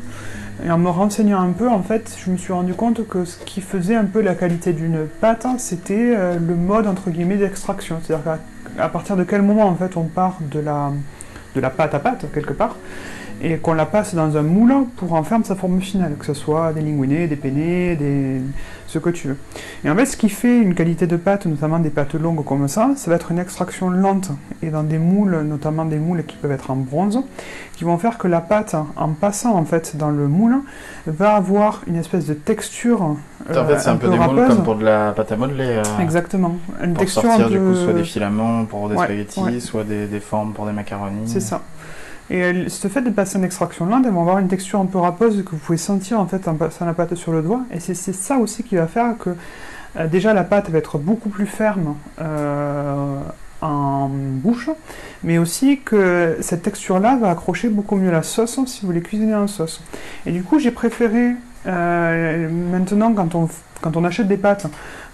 Et 0.65 0.71
en 0.73 0.79
me 0.79 0.89
renseignant 0.89 1.41
un 1.41 1.53
peu, 1.53 1.69
en 1.69 1.85
fait, 1.85 2.19
je 2.19 2.33
me 2.33 2.37
suis 2.37 2.53
rendu 2.53 2.75
compte 2.75 3.07
que 3.07 3.25
ce 3.25 3.39
qui 3.45 3.61
faisait 3.61 3.95
un 3.95 4.07
peu 4.07 4.21
la 4.21 4.35
qualité 4.35 4.73
d'une 4.73 5.07
pâte, 5.21 5.47
c'était 5.59 6.17
le 6.17 6.55
mode 6.57 6.89
entre 6.89 7.11
guillemets 7.11 7.37
d'extraction. 7.37 8.01
C'est-à-dire 8.03 8.39
qu'à 8.77 8.89
partir 8.89 9.17
de 9.17 9.23
quel 9.23 9.43
moment 9.43 9.67
en 9.67 9.77
fait 9.77 9.97
on 9.97 10.03
part 10.03 10.39
de 10.41 10.59
la, 10.59 10.91
de 11.55 11.61
la 11.61 11.71
pâte 11.71 11.95
à 11.95 12.01
pâte 12.01 12.25
quelque 12.35 12.53
part, 12.53 12.75
et 13.43 13.59
qu'on 13.59 13.75
la 13.75 13.87
passe 13.87 14.15
dans 14.15 14.37
un 14.37 14.43
moule 14.43 14.75
pour 14.97 15.13
en 15.13 15.23
faire 15.23 15.39
sa 15.45 15.55
forme 15.55 15.81
finale, 15.81 16.17
que 16.19 16.27
ce 16.27 16.35
soit 16.35 16.73
des 16.73 16.81
linguinés, 16.81 17.27
des 17.27 17.37
penne, 17.37 17.55
des... 17.55 18.41
ce 18.87 18.99
que 18.99 19.11
tu 19.11 19.29
veux. 19.29 19.37
Et 19.85 19.91
en 19.91 19.95
fait, 19.95 20.07
ce 20.07 20.17
qui 20.17 20.29
fait 20.29 20.59
une 20.59 20.75
qualité 20.75 21.07
de 21.07 21.17
pâte, 21.17 21.47
notamment 21.47 21.79
des 21.79 21.91
pâtes 21.91 22.15
longues 22.15 22.45
comme 22.45 22.67
ça, 22.69 22.91
ça 22.97 23.11
va 23.11 23.17
être 23.17 23.31
une 23.31 23.39
extraction 23.39 23.91
lente, 23.91 24.31
et 24.63 24.71
dans 24.71 24.83
des 24.83 24.99
moules, 24.99 25.43
notamment 25.43 25.85
des 25.85 25.99
moules 25.99 26.25
qui 26.25 26.37
peuvent 26.37 26.53
être 26.53 26.71
en 26.71 26.77
bronze, 26.77 27.21
qui 27.77 27.85
vont 27.85 27.99
faire 27.99 28.19
que 28.19 28.27
la 28.27 28.41
pâte, 28.41 28.75
en 28.97 29.09
passant 29.11 29.55
en 29.55 29.65
fait 29.65 29.97
dans 29.97 30.11
le 30.11 30.27
moule, 30.27 30.57
va 31.07 31.35
avoir 31.35 31.83
une 31.87 31.97
espèce 31.97 32.27
de 32.27 32.35
texture. 32.35 33.03
en 33.03 33.17
fait, 33.49 33.79
c'est 33.79 33.89
un, 33.89 33.97
peu, 33.97 34.09
des 34.09 34.19
moules 34.19 34.47
comme 34.49 34.65
pour 34.65 34.75
de 34.75 34.85
la 34.85 35.13
pâte 35.13 35.31
à 35.31 35.37
modeler. 35.37 35.81
Euh, 35.85 36.03
Exactement. 36.03 36.57
Une 36.83 36.95
pour 36.95 37.05
texture 37.05 37.23
sortir, 37.23 37.51
du 37.51 37.59
coup, 37.59 37.75
soit 37.75 37.93
des 37.93 38.05
filaments 38.05 38.65
pour 38.65 38.89
des 38.89 38.97
spaghettis, 38.97 39.61
soit 39.61 39.85
des, 39.85 40.07
des 40.07 40.21
formes 40.21 40.53
pour 40.53 40.67
des 40.67 40.73
macaronis. 40.73 41.29
C'est 41.29 41.41
ça. 41.41 41.63
Et 42.31 42.69
ce 42.69 42.89
fait 42.89 43.01
de 43.01 43.11
passer 43.11 43.39
en 43.39 43.43
extraction 43.43 43.87
lente, 43.87 44.05
elles 44.05 44.13
vont 44.13 44.21
avoir 44.21 44.39
une 44.39 44.49
texture 44.49 44.81
un 44.81 44.87
peu 44.87 44.99
râpeuse 44.99 45.43
que 45.45 45.51
vous 45.51 45.57
pouvez 45.57 45.79
sentir 45.79 46.21
en 46.21 46.27
fait 46.27 46.47
en 46.47 46.55
passant 46.55 46.85
la 46.85 46.93
pâte 46.93 47.15
sur 47.15 47.33
le 47.33 47.41
doigt. 47.41 47.63
Et 47.73 47.81
c'est 47.81 47.95
ça 47.95 48.37
aussi 48.37 48.63
qui 48.63 48.77
va 48.77 48.87
faire 48.87 49.17
que 49.19 49.31
euh, 49.97 50.07
déjà 50.07 50.35
la 50.35 50.45
pâte 50.45 50.69
va 50.69 50.79
être 50.79 50.99
beaucoup 50.99 51.31
plus 51.31 51.47
ferme 51.47 51.95
euh, 52.21 53.19
en 53.63 54.11
bouche, 54.11 54.69
mais 55.25 55.39
aussi 55.39 55.81
que 55.81 56.37
cette 56.41 56.63
texture-là 56.63 57.17
va 57.17 57.31
accrocher 57.31 57.71
beaucoup 57.71 57.97
mieux 57.97 58.11
la 58.11 58.23
sauce 58.23 58.61
si 58.67 58.83
vous 58.83 58.89
voulez 58.89 59.03
cuisiner 59.03 59.35
en 59.35 59.47
sauce. 59.47 59.83
Et 60.27 60.33
du 60.33 60.43
coup, 60.43 60.59
j'ai 60.59 60.71
préféré 60.71 61.35
euh, 61.67 62.49
maintenant 62.71 63.15
quand 63.15 63.97
on 63.97 64.05
achète 64.05 64.29
des 64.29 64.37
pâtes, 64.37 64.67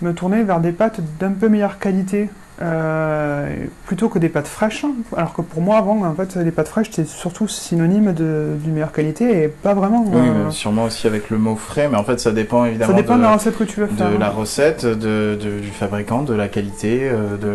me 0.02 0.12
tourner 0.12 0.42
vers 0.42 0.58
des 0.58 0.72
pâtes 0.72 1.00
d'un 1.20 1.30
peu 1.30 1.48
meilleure 1.48 1.78
qualité 1.78 2.28
euh, 2.62 3.52
plutôt 3.84 4.08
que 4.08 4.20
des 4.20 4.28
pâtes 4.28 4.46
fraîches. 4.46 4.84
Alors 5.16 5.32
que 5.32 5.42
pour 5.42 5.60
moi, 5.60 5.78
avant, 5.78 6.04
en 6.04 6.14
fait, 6.14 6.36
les 6.36 6.52
pâtes 6.52 6.68
fraîches, 6.68 6.90
c'était 6.90 7.08
surtout 7.08 7.48
synonyme 7.48 8.12
d'une 8.12 8.72
meilleure 8.72 8.92
qualité 8.92 9.42
et 9.42 9.48
pas 9.48 9.74
vraiment. 9.74 10.04
Oui, 10.06 10.20
euh, 10.20 10.50
sûrement 10.50 10.84
aussi 10.84 11.06
avec 11.08 11.30
le 11.30 11.38
mot 11.38 11.56
frais, 11.56 11.88
mais 11.88 11.96
en 11.96 12.04
fait, 12.04 12.20
ça 12.20 12.30
dépend 12.30 12.64
évidemment 12.64 12.92
ça 12.92 12.96
dépend 12.96 13.16
de, 13.16 13.22
la 13.22 13.32
recette 13.34 13.58
que 13.58 13.64
tu 13.64 13.80
veux 13.80 13.86
faire. 13.86 14.10
De 14.10 14.16
la 14.16 14.30
recette, 14.30 14.86
de, 14.86 15.36
du 15.40 15.68
fabricant, 15.68 16.22
de 16.22 16.34
la 16.34 16.46
qualité, 16.46 17.00
euh, 17.02 17.36
de, 17.36 17.54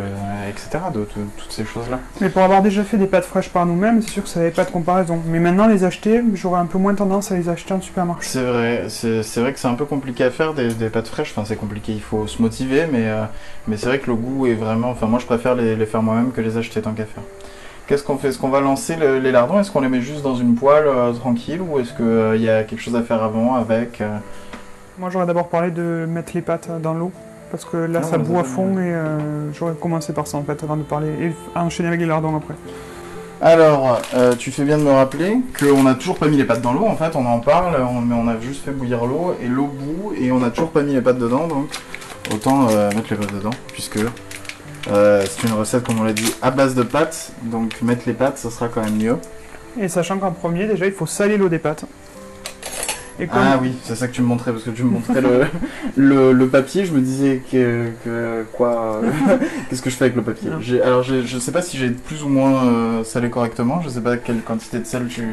etc. 0.49 0.83
De, 0.93 1.05
toutes 1.37 1.51
ces 1.51 1.63
choses-là. 1.63 1.99
Mais 2.19 2.29
pour 2.29 2.41
avoir 2.41 2.61
déjà 2.61 2.83
fait 2.83 2.97
des 2.97 3.07
pâtes 3.07 3.25
fraîches 3.25 3.49
par 3.49 3.65
nous-mêmes, 3.65 4.01
c'est 4.01 4.11
sûr 4.11 4.23
que 4.23 4.29
ça 4.29 4.39
n'avait 4.39 4.51
pas 4.51 4.65
de 4.65 4.71
comparaison. 4.71 5.19
Mais 5.27 5.39
maintenant, 5.39 5.67
les 5.67 5.85
acheter, 5.85 6.21
j'aurais 6.33 6.59
un 6.59 6.65
peu 6.65 6.77
moins 6.77 6.93
tendance 6.93 7.31
à 7.31 7.37
les 7.37 7.47
acheter 7.47 7.73
en 7.73 7.79
supermarché. 7.79 8.27
C'est 8.29 8.43
vrai, 8.43 8.87
c'est 8.89 9.39
vrai 9.39 9.53
que 9.53 9.59
c'est 9.59 9.67
un 9.67 9.75
peu 9.75 9.85
compliqué 9.85 10.25
à 10.25 10.31
faire 10.31 10.53
des, 10.53 10.73
des 10.73 10.89
pâtes 10.89 11.07
fraîches. 11.07 11.31
Enfin, 11.31 11.45
c'est 11.45 11.55
compliqué, 11.55 11.93
il 11.93 12.01
faut 12.01 12.27
se 12.27 12.41
motiver, 12.41 12.85
mais, 12.91 13.07
mais 13.67 13.77
c'est 13.77 13.87
vrai 13.87 13.99
que 13.99 14.07
le 14.07 14.15
goût 14.15 14.45
est 14.45 14.55
vraiment 14.55 14.88
Enfin, 14.89 15.07
moi, 15.07 15.19
je 15.19 15.25
préfère 15.25 15.55
les, 15.55 15.85
faire 15.85 16.01
moi-même 16.01 16.31
que 16.31 16.41
les 16.41 16.57
acheter 16.57 16.81
tant 16.81 16.93
qu'à 16.93 17.05
faire. 17.05 17.23
Qu'est-ce 17.87 18.03
qu'on 18.03 18.17
fait? 18.17 18.27
Est-ce 18.27 18.37
qu'on 18.37 18.49
va 18.49 18.61
lancer 18.61 18.95
les 18.95 19.31
lardons? 19.31 19.59
Est-ce 19.59 19.71
qu'on 19.71 19.81
les 19.81 19.89
met 19.89 20.01
juste 20.01 20.21
dans 20.21 20.35
une 20.35 20.53
poêle 20.53 20.85
euh, 20.85 21.11
tranquille 21.11 21.59
ou 21.59 21.79
est-ce 21.79 21.93
qu'il 21.93 22.05
euh, 22.05 22.37
y 22.37 22.47
a 22.47 22.63
quelque 22.63 22.81
chose 22.81 22.95
à 22.95 23.01
faire 23.01 23.23
avant 23.23 23.55
avec 23.55 23.99
euh? 23.99 24.15
Moi, 24.99 25.09
j'aurais 25.09 25.25
d'abord 25.25 25.47
parlé 25.47 25.71
de 25.71 26.05
mettre 26.07 26.33
les 26.35 26.41
pâtes 26.41 26.69
dans 26.83 26.93
l'eau 26.93 27.11
parce 27.49 27.65
que 27.65 27.77
là, 27.77 28.03
ça 28.03 28.19
bout 28.19 28.37
à 28.37 28.43
fond 28.43 28.77
et 28.77 28.93
j'aurais 29.57 29.73
commencé 29.73 30.13
par 30.13 30.27
ça 30.27 30.37
en 30.37 30.43
fait 30.43 30.61
avant 30.61 30.77
de 30.77 30.83
parler 30.83 31.07
et 31.07 31.31
enchaîner 31.57 31.87
avec 31.87 32.01
les 32.01 32.05
lardons 32.05 32.35
après. 32.35 32.53
Alors, 33.41 33.99
tu 34.37 34.51
fais 34.51 34.65
bien 34.65 34.77
de 34.77 34.83
me 34.83 34.91
rappeler 34.91 35.37
qu'on 35.57 35.83
n'a 35.83 35.95
toujours 35.95 36.17
pas 36.17 36.27
mis 36.27 36.35
les 36.35 36.43
pâtes 36.43 36.61
dans 36.61 36.73
l'eau. 36.73 36.85
En 36.85 36.97
fait, 36.97 37.15
on 37.15 37.25
en 37.25 37.39
parle, 37.39 37.77
mais 38.05 38.13
on 38.13 38.27
a 38.27 38.37
juste 38.41 38.65
fait 38.65 38.71
bouillir 38.71 39.05
l'eau 39.05 39.33
et 39.41 39.47
l'eau 39.47 39.67
bout 39.67 40.13
et 40.19 40.33
on 40.33 40.39
n'a 40.39 40.49
toujours 40.49 40.71
pas 40.71 40.83
mis 40.83 40.93
les 40.93 41.01
pâtes 41.01 41.17
dedans. 41.17 41.47
Donc, 41.47 41.69
autant 42.35 42.65
mettre 42.65 43.09
les 43.09 43.15
pâtes 43.15 43.33
dedans, 43.33 43.51
puisque 43.71 43.99
euh, 44.87 45.25
c'est 45.29 45.47
une 45.47 45.53
recette, 45.53 45.83
comme 45.83 45.99
on 45.99 46.03
l'a 46.03 46.13
dit, 46.13 46.33
à 46.41 46.51
base 46.51 46.75
de 46.75 46.83
pâtes. 46.83 47.31
Donc 47.43 47.81
mettre 47.81 48.03
les 48.07 48.13
pâtes, 48.13 48.37
ça 48.37 48.49
sera 48.49 48.67
quand 48.67 48.81
même 48.83 48.97
mieux. 48.97 49.17
Et 49.79 49.87
sachant 49.87 50.17
qu'en 50.17 50.31
premier, 50.31 50.67
déjà, 50.67 50.85
il 50.85 50.93
faut 50.93 51.05
saler 51.05 51.37
l'eau 51.37 51.49
des 51.49 51.59
pâtes. 51.59 51.85
Et 53.19 53.27
comme- 53.27 53.39
Ah 53.41 53.59
oui, 53.61 53.73
c'est 53.83 53.95
ça 53.95 54.07
que 54.07 54.13
tu 54.13 54.21
me 54.21 54.27
montrais, 54.27 54.51
parce 54.51 54.63
que 54.63 54.69
tu 54.69 54.83
me 54.83 54.89
montrais 54.91 55.21
le, 55.21 55.41
le, 55.97 56.31
le 56.31 56.47
papier, 56.47 56.85
je 56.85 56.93
me 56.93 57.01
disais 57.01 57.41
que, 57.51 57.87
que 58.05 58.45
quoi, 58.53 59.01
euh, 59.03 59.37
qu'est-ce 59.69 59.81
que 59.81 59.89
je 59.89 59.95
fais 59.95 60.05
avec 60.05 60.15
le 60.15 60.21
papier 60.21 60.49
Alors 60.83 61.03
je 61.03 61.39
sais 61.39 61.51
pas 61.51 61.61
si 61.61 61.77
j'ai 61.77 61.89
plus 61.89 62.23
ou 62.23 62.29
moins 62.29 62.65
euh, 62.65 63.03
salé 63.03 63.29
correctement, 63.29 63.81
je 63.81 63.89
sais 63.89 64.01
pas 64.01 64.17
quelle 64.17 64.41
quantité 64.41 64.79
de 64.79 64.85
sel 64.85 65.07
tu, 65.09 65.23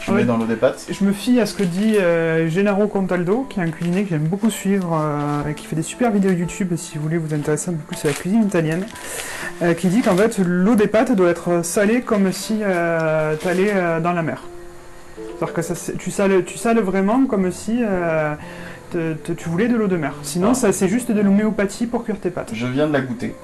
tu 0.00 0.10
Oui. 0.10 0.16
mets 0.18 0.24
dans 0.24 0.36
l'eau 0.36 0.46
des 0.46 0.56
pâtes. 0.56 0.86
Je 0.90 1.04
me 1.04 1.12
fie 1.12 1.38
à 1.40 1.46
ce 1.46 1.54
que 1.54 1.62
dit 1.62 1.96
euh, 1.96 2.48
Gennaro 2.48 2.86
Contaldo, 2.88 3.46
qui 3.48 3.60
est 3.60 3.62
un 3.62 3.70
cuisinier 3.70 4.02
que 4.02 4.10
j'aime 4.10 4.26
beaucoup 4.26 4.50
suivre 4.50 5.00
et 5.48 5.54
qui 5.54 5.66
fait 5.66 5.76
des 5.76 5.82
super 5.82 6.10
vidéos 6.10 6.32
YouTube 6.32 6.72
si 6.76 6.96
vous 6.96 7.04
voulez 7.04 7.18
vous 7.18 7.34
intéresser 7.34 7.70
un 7.70 7.74
peu 7.74 7.94
plus 7.94 8.04
à 8.04 8.08
la 8.08 8.14
cuisine 8.14 8.42
italienne, 8.42 8.84
qui 9.76 9.88
dit 9.88 10.02
qu'en 10.02 10.16
fait 10.16 10.38
l'eau 10.44 10.74
des 10.74 10.86
pâtes 10.86 11.14
doit 11.14 11.30
être 11.30 11.64
salée 11.64 12.00
comme 12.00 12.32
si 12.32 12.58
tu 12.58 13.48
allais 13.48 13.72
dans 14.02 14.12
la 14.12 14.22
mer. 14.22 14.42
C'est-à-dire 15.38 15.54
que 15.54 15.62
ça, 15.62 15.74
tu, 15.98 16.10
sales, 16.10 16.44
tu 16.44 16.58
sales 16.58 16.80
vraiment 16.80 17.24
comme 17.26 17.50
si 17.52 17.78
euh, 17.82 18.34
te- 18.90 19.14
te- 19.14 19.32
tu 19.32 19.48
voulais 19.48 19.68
de 19.68 19.76
l'eau 19.76 19.86
de 19.86 19.96
mer. 19.96 20.14
Sinon, 20.22 20.48
Ah. 20.50 20.54
ça 20.54 20.72
c'est 20.72 20.88
juste 20.88 21.12
de 21.12 21.20
l'homéopathie 21.20 21.86
pour 21.86 22.04
cuire 22.04 22.18
tes 22.20 22.30
pâtes. 22.30 22.50
Je 22.54 22.66
viens 22.66 22.86
de 22.88 22.92
la 22.92 23.00
goûter. 23.00 23.34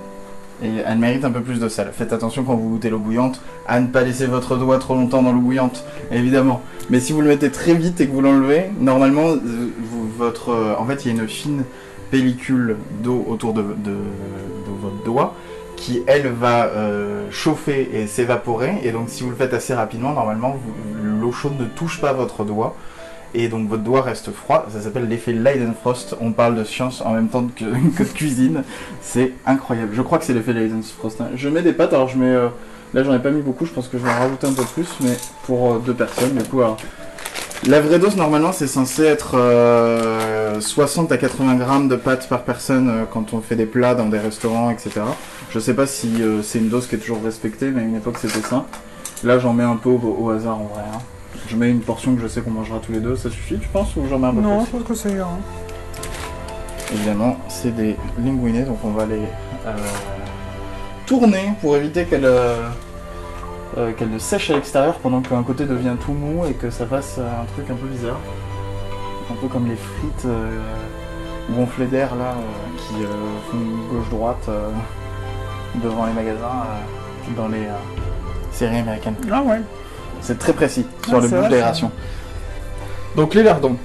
Et 0.62 0.68
elle 0.86 0.98
mérite 0.98 1.24
un 1.24 1.30
peu 1.30 1.40
plus 1.40 1.58
de 1.60 1.68
sel. 1.68 1.90
Faites 1.92 2.12
attention 2.12 2.44
quand 2.44 2.54
vous 2.54 2.68
goûtez 2.70 2.88
l'eau 2.90 2.98
bouillante 2.98 3.40
à 3.66 3.80
ne 3.80 3.86
pas 3.88 4.02
laisser 4.02 4.26
votre 4.26 4.56
doigt 4.56 4.78
trop 4.78 4.94
longtemps 4.94 5.20
dans 5.22 5.32
l'eau 5.32 5.40
bouillante, 5.40 5.84
évidemment. 6.10 6.62
Mais 6.90 7.00
si 7.00 7.12
vous 7.12 7.20
le 7.20 7.28
mettez 7.28 7.50
très 7.50 7.74
vite 7.74 8.00
et 8.00 8.06
que 8.06 8.12
vous 8.12 8.20
l'enlevez, 8.20 8.66
normalement, 8.80 9.30
euh, 9.30 9.36
vous- 9.82 10.08
votre, 10.16 10.50
euh, 10.50 10.74
en 10.78 10.84
fait, 10.86 11.04
il 11.04 11.14
y 11.14 11.18
a 11.18 11.22
une 11.22 11.28
fine 11.28 11.64
pellicule 12.10 12.76
d'eau 13.02 13.24
autour 13.28 13.52
de, 13.52 13.62
de- 13.62 13.90
de 13.90 14.72
votre 14.80 15.02
doigt 15.04 15.34
qui, 15.76 16.02
elle, 16.06 16.28
va 16.28 16.66
euh, 16.66 17.26
chauffer 17.30 17.90
et 17.92 18.06
s'évaporer. 18.06 18.74
Et 18.82 18.92
donc, 18.92 19.08
si 19.08 19.22
vous 19.22 19.30
le 19.30 19.36
faites 19.36 19.54
assez 19.54 19.74
rapidement, 19.74 20.12
normalement, 20.12 20.56
l'eau 21.02 21.32
chaude 21.32 21.58
ne 21.58 21.66
touche 21.66 22.00
pas 22.00 22.12
votre 22.12 22.44
doigt. 22.44 22.76
Et 23.36 23.48
donc 23.48 23.68
votre 23.68 23.82
doigt 23.82 24.02
reste 24.02 24.30
froid, 24.30 24.66
ça 24.72 24.80
s'appelle 24.80 25.08
l'effet 25.08 25.32
Leidenfrost. 25.32 26.14
On 26.20 26.30
parle 26.30 26.54
de 26.54 26.62
science 26.62 27.00
en 27.00 27.10
même 27.14 27.26
temps 27.28 27.44
que, 27.56 27.64
de 27.64 28.08
cuisine. 28.08 28.62
C'est 29.02 29.32
incroyable. 29.44 29.90
Je 29.92 30.02
crois 30.02 30.18
que 30.18 30.24
c'est 30.24 30.34
l'effet 30.34 30.52
Leidenfrost. 30.52 31.20
hein. 31.20 31.30
Je 31.34 31.48
mets 31.48 31.62
des 31.62 31.72
pâtes, 31.72 31.92
alors 31.92 32.08
je 32.08 32.16
mets. 32.16 32.26
euh, 32.32 32.48
là 32.94 33.02
j'en 33.02 33.12
ai 33.12 33.18
pas 33.18 33.30
mis 33.30 33.42
beaucoup, 33.42 33.66
je 33.66 33.72
pense 33.72 33.88
que 33.88 33.98
je 33.98 34.04
vais 34.04 34.10
en 34.10 34.18
rajouter 34.20 34.46
un 34.46 34.52
peu 34.52 34.62
plus, 34.62 34.86
mais 35.00 35.16
pour 35.46 35.72
euh, 35.72 35.78
deux 35.84 35.94
personnes, 35.94 36.34
du 36.36 36.44
coup. 36.44 36.60
Alors, 36.60 36.76
la 37.66 37.80
vraie 37.80 37.98
dose 37.98 38.14
normalement 38.16 38.52
c'est 38.52 38.66
censé 38.66 39.04
être 39.04 39.32
euh, 40.44 40.60
60 40.60 41.10
à 41.12 41.16
80 41.18 41.54
grammes 41.56 41.88
de 41.88 41.96
pâtes 41.96 42.28
par 42.28 42.42
personne 42.42 42.88
euh, 42.88 43.04
quand 43.10 43.32
on 43.34 43.40
fait 43.40 43.56
des 43.56 43.66
plats 43.66 43.94
dans 43.94 44.06
des 44.06 44.18
restaurants, 44.18 44.70
etc. 44.70 45.00
Je 45.50 45.58
sais 45.58 45.74
pas 45.74 45.86
si 45.86 46.22
euh, 46.22 46.42
c'est 46.42 46.58
une 46.58 46.68
dose 46.68 46.86
qui 46.86 46.94
est 46.94 46.98
toujours 46.98 47.22
respectée, 47.24 47.70
mais 47.70 47.80
à 47.82 47.84
une 47.84 47.96
époque 47.96 48.18
c'était 48.20 48.46
ça. 48.46 48.64
Là 49.24 49.38
j'en 49.38 49.52
mets 49.52 49.64
un 49.64 49.76
peu 49.76 49.88
au, 49.90 50.16
au 50.20 50.30
hasard 50.30 50.58
en 50.60 50.64
vrai. 50.74 50.82
hein. 50.94 50.98
Je 51.48 51.56
mets 51.56 51.70
une 51.70 51.80
portion 51.80 52.14
que 52.14 52.22
je 52.22 52.28
sais 52.28 52.40
qu'on 52.40 52.50
mangera 52.52 52.78
tous 52.78 52.92
les 52.92 53.00
deux, 53.00 53.16
ça 53.16 53.28
suffit 53.30 53.58
tu 53.58 53.68
penses 53.68 53.94
ou 53.96 54.02
j'en 54.08 54.18
mets 54.18 54.28
un 54.28 54.34
peu 54.34 54.40
Non, 54.40 54.58
plus? 54.64 54.66
je 54.66 54.70
pense 54.78 54.88
que 54.88 54.94
ça 54.94 55.08
ira. 55.10 55.28
Évidemment, 56.92 57.36
c'est 57.48 57.74
des 57.74 57.96
linguinés, 58.22 58.62
donc 58.62 58.78
on 58.84 58.90
va 58.90 59.04
les 59.06 59.22
euh, 59.66 59.72
tourner 61.06 61.52
pour 61.60 61.76
éviter 61.76 62.04
qu'elles 62.04 62.24
euh, 62.24 62.56
euh, 63.78 63.92
qu'elles 63.92 64.10
ne 64.10 64.18
sèchent 64.18 64.50
à 64.50 64.54
l'extérieur 64.54 64.94
pendant 64.98 65.20
qu'un 65.20 65.42
côté 65.42 65.64
devient 65.64 65.96
tout 66.04 66.12
mou 66.12 66.44
et 66.46 66.52
que 66.52 66.70
ça 66.70 66.86
fasse 66.86 67.16
euh, 67.18 67.22
un 67.42 67.44
truc 67.54 67.68
un 67.70 67.74
peu 67.74 67.86
bizarre. 67.88 68.20
Un 69.30 69.34
peu 69.40 69.48
comme 69.48 69.66
les 69.68 69.76
frites 69.76 70.26
euh, 70.26 70.60
gonflées 71.50 71.86
d'air 71.86 72.14
là, 72.14 72.34
euh, 72.36 72.76
qui 72.78 73.02
euh, 73.04 73.08
font 73.50 73.94
gauche-droite 73.96 74.44
euh, 74.48 74.68
devant 75.82 76.06
les 76.06 76.12
magasins 76.12 76.64
euh, 76.66 77.34
dans 77.36 77.48
les 77.48 77.64
euh, 77.64 77.72
séries 78.52 78.78
américaines. 78.78 79.16
Ah 79.32 79.42
ouais. 79.42 79.60
C'est 80.20 80.38
très 80.38 80.52
précis 80.52 80.86
sur 81.06 81.18
Ah, 81.18 81.20
le 81.20 81.28
bouche 81.28 81.48
d'aération. 81.48 81.90
Donc 83.16 83.34
les 83.34 83.42
lardons 83.42 83.76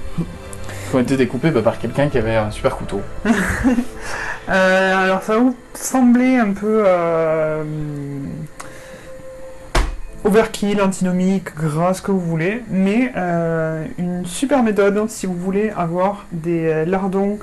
qui 0.90 0.96
ont 0.96 1.00
été 1.00 1.16
découpés 1.16 1.50
bah, 1.50 1.62
par 1.62 1.78
quelqu'un 1.78 2.08
qui 2.08 2.18
avait 2.18 2.36
un 2.36 2.50
super 2.50 2.76
couteau. 2.76 3.00
Euh, 4.48 5.04
alors 5.04 5.22
ça 5.22 5.36
vous 5.38 5.54
sembler 5.74 6.36
un 6.36 6.52
peu 6.52 6.82
euh, 6.84 7.62
overkill, 10.24 10.80
antinomique, 10.80 11.54
gras, 11.54 11.94
ce 11.94 12.02
que 12.02 12.10
vous 12.10 12.20
voulez, 12.20 12.62
mais 12.70 13.12
euh, 13.16 13.84
une 13.98 14.26
super 14.26 14.62
méthode 14.62 15.08
si 15.08 15.26
vous 15.26 15.34
voulez 15.34 15.70
avoir 15.70 16.26
des 16.32 16.66
euh, 16.66 16.84
lardons 16.84 17.38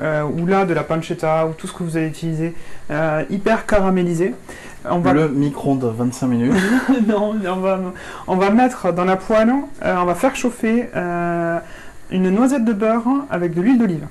euh, 0.00 0.22
ou 0.22 0.46
là 0.46 0.64
de 0.64 0.72
la 0.72 0.84
pancetta 0.84 1.46
ou 1.46 1.52
tout 1.52 1.66
ce 1.66 1.72
que 1.72 1.82
vous 1.82 1.96
allez 1.96 2.06
utiliser 2.08 2.54
euh, 2.90 3.24
hyper 3.30 3.66
caramélisé. 3.66 4.34
On 4.88 4.98
va 4.98 5.12
Le 5.12 5.28
micro-ondes 5.28 5.92
25 5.96 6.26
minutes. 6.26 6.54
non, 7.06 7.34
on 7.46 7.56
va, 7.56 7.80
on 8.26 8.36
va 8.36 8.50
mettre 8.50 8.92
dans 8.92 9.04
la 9.04 9.16
poêle, 9.16 9.52
on 9.84 10.04
va 10.04 10.14
faire 10.14 10.34
chauffer 10.34 10.88
une 12.10 12.30
noisette 12.30 12.64
de 12.64 12.72
beurre 12.72 13.06
avec 13.30 13.52
de 13.52 13.60
l'huile 13.60 13.78
d'olive. 13.78 14.06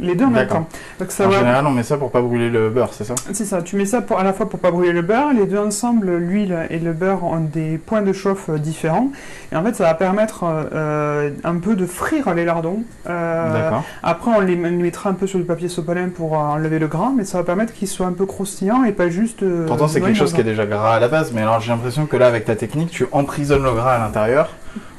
Les 0.00 0.14
deux 0.14 0.26
en 0.26 0.30
même 0.30 0.46
temps. 0.46 0.68
Donc 1.00 1.10
ça 1.10 1.26
en 1.26 1.30
va, 1.30 1.38
général, 1.38 1.66
on 1.66 1.70
met 1.72 1.82
ça 1.82 1.96
pour 1.96 2.10
pas 2.10 2.20
brûler 2.20 2.50
le 2.50 2.70
beurre, 2.70 2.90
c'est 2.92 3.04
ça? 3.04 3.14
C'est 3.32 3.44
ça, 3.44 3.62
tu 3.62 3.74
mets 3.76 3.84
ça 3.84 4.00
pour, 4.00 4.18
à 4.18 4.22
la 4.22 4.32
fois 4.32 4.48
pour 4.48 4.60
pas 4.60 4.70
brûler 4.70 4.92
le 4.92 5.02
beurre, 5.02 5.32
les 5.34 5.46
deux 5.46 5.58
ensemble, 5.58 6.16
l'huile 6.18 6.56
et 6.70 6.78
le 6.78 6.92
beurre 6.92 7.24
ont 7.24 7.40
des 7.40 7.78
points 7.78 8.02
de 8.02 8.12
chauffe 8.12 8.48
euh, 8.48 8.58
différents, 8.58 9.08
et 9.50 9.56
en 9.56 9.64
fait 9.64 9.74
ça 9.74 9.84
va 9.84 9.94
permettre 9.94 10.44
euh, 10.44 11.30
un 11.42 11.56
peu 11.56 11.74
de 11.74 11.84
frire 11.86 12.32
les 12.34 12.44
lardons. 12.44 12.82
Euh, 13.08 13.52
D'accord. 13.52 13.82
après 14.04 14.30
on 14.36 14.40
les 14.40 14.54
met- 14.54 14.70
mettra 14.70 15.10
un 15.10 15.14
peu 15.14 15.26
sur 15.26 15.40
du 15.40 15.44
papier 15.44 15.68
sopalin 15.68 16.10
pour 16.10 16.34
euh, 16.34 16.38
enlever 16.42 16.78
le 16.78 16.86
gras, 16.86 17.10
mais 17.16 17.24
ça 17.24 17.38
va 17.38 17.44
permettre 17.44 17.72
qu'ils 17.72 17.88
soient 17.88 18.06
un 18.06 18.12
peu 18.12 18.26
croustillants 18.26 18.84
et 18.84 18.92
pas 18.92 19.08
juste... 19.08 19.42
euh, 19.42 19.66
Pourtant, 19.66 19.88
c'est 19.88 20.00
quelque 20.00 20.16
chose 20.16 20.32
qui 20.32 20.40
est 20.40 20.44
déjà 20.44 20.64
gras 20.66 20.94
à 20.94 21.00
la 21.00 21.08
base, 21.08 21.32
mais 21.34 21.42
alors 21.42 21.60
j'ai 21.60 21.72
l'impression 21.72 22.06
que 22.06 22.16
là, 22.16 22.26
avec 22.28 22.44
ta 22.44 22.54
technique, 22.54 22.90
tu 22.90 23.06
emprisonnes 23.10 23.64
le 23.64 23.72
gras 23.72 23.94
à 23.94 23.98
l'intérieur 23.98 24.50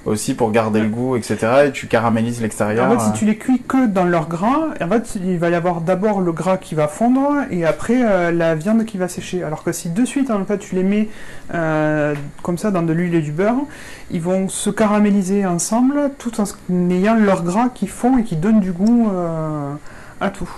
aussi 0.06 0.34
pour 0.34 0.52
garder 0.52 0.82
le 0.82 0.90
goût, 0.90 1.16
etc. 1.16 1.38
Et 1.68 1.72
tu 1.72 1.88
caramélises 1.88 2.42
l'extérieur. 2.42 2.88
En 2.88 2.98
fait, 2.98 3.04
si 3.04 3.10
euh, 3.10 3.14
tu 3.14 3.26
les 3.26 3.38
cuis 3.38 3.62
que 3.68 3.88
dans 3.88 4.06
leur 4.06 4.28
gras, 4.28 4.70
en 4.82 4.88
fait, 4.88 5.18
il 5.24 5.38
va 5.38 5.50
y 5.50 5.56
avoir 5.56 5.82
d'abord 5.82 6.22
le 6.22 6.32
gras 6.32 6.58
qui 6.58 6.76
va 6.76 6.88
fondre 6.88 7.44
et 7.52 7.66
après 7.66 8.02
euh, 8.04 8.32
la 8.32 8.56
viande 8.56 8.86
qui 8.86 8.98
va 8.98 9.08
sécher. 9.08 9.44
Alors 9.44 9.64
que 9.64 9.72
si 9.72 9.90
de 9.90 10.06
suite, 10.06 10.32
en 10.32 10.46
fait, 10.46 10.58
tu 10.58 10.76
les 10.76 10.84
mets 10.84 11.10
euh, 11.54 12.16
comme 12.44 12.58
ça 12.58 12.72
dans 12.72 12.82
de 12.82 12.94
l'huile 12.94 13.16
et 13.16 13.22
du 13.22 13.32
beurre, 13.32 13.66
ils 14.12 14.22
vont 14.22 14.50
se 14.50 14.70
caraméliser 14.70 15.46
ensemble 15.46 16.12
tout 16.18 16.32
en 16.40 16.46
ayant 16.90 17.16
leur 17.16 17.44
gras 17.44 17.70
qui 17.70 17.88
fond 17.88 18.18
et 18.18 18.24
qui 18.24 18.36
donne 18.36 18.60
du 18.60 18.72
goût 18.72 19.10
euh, 19.14 19.74
à 20.22 20.30
tout. 20.30 20.50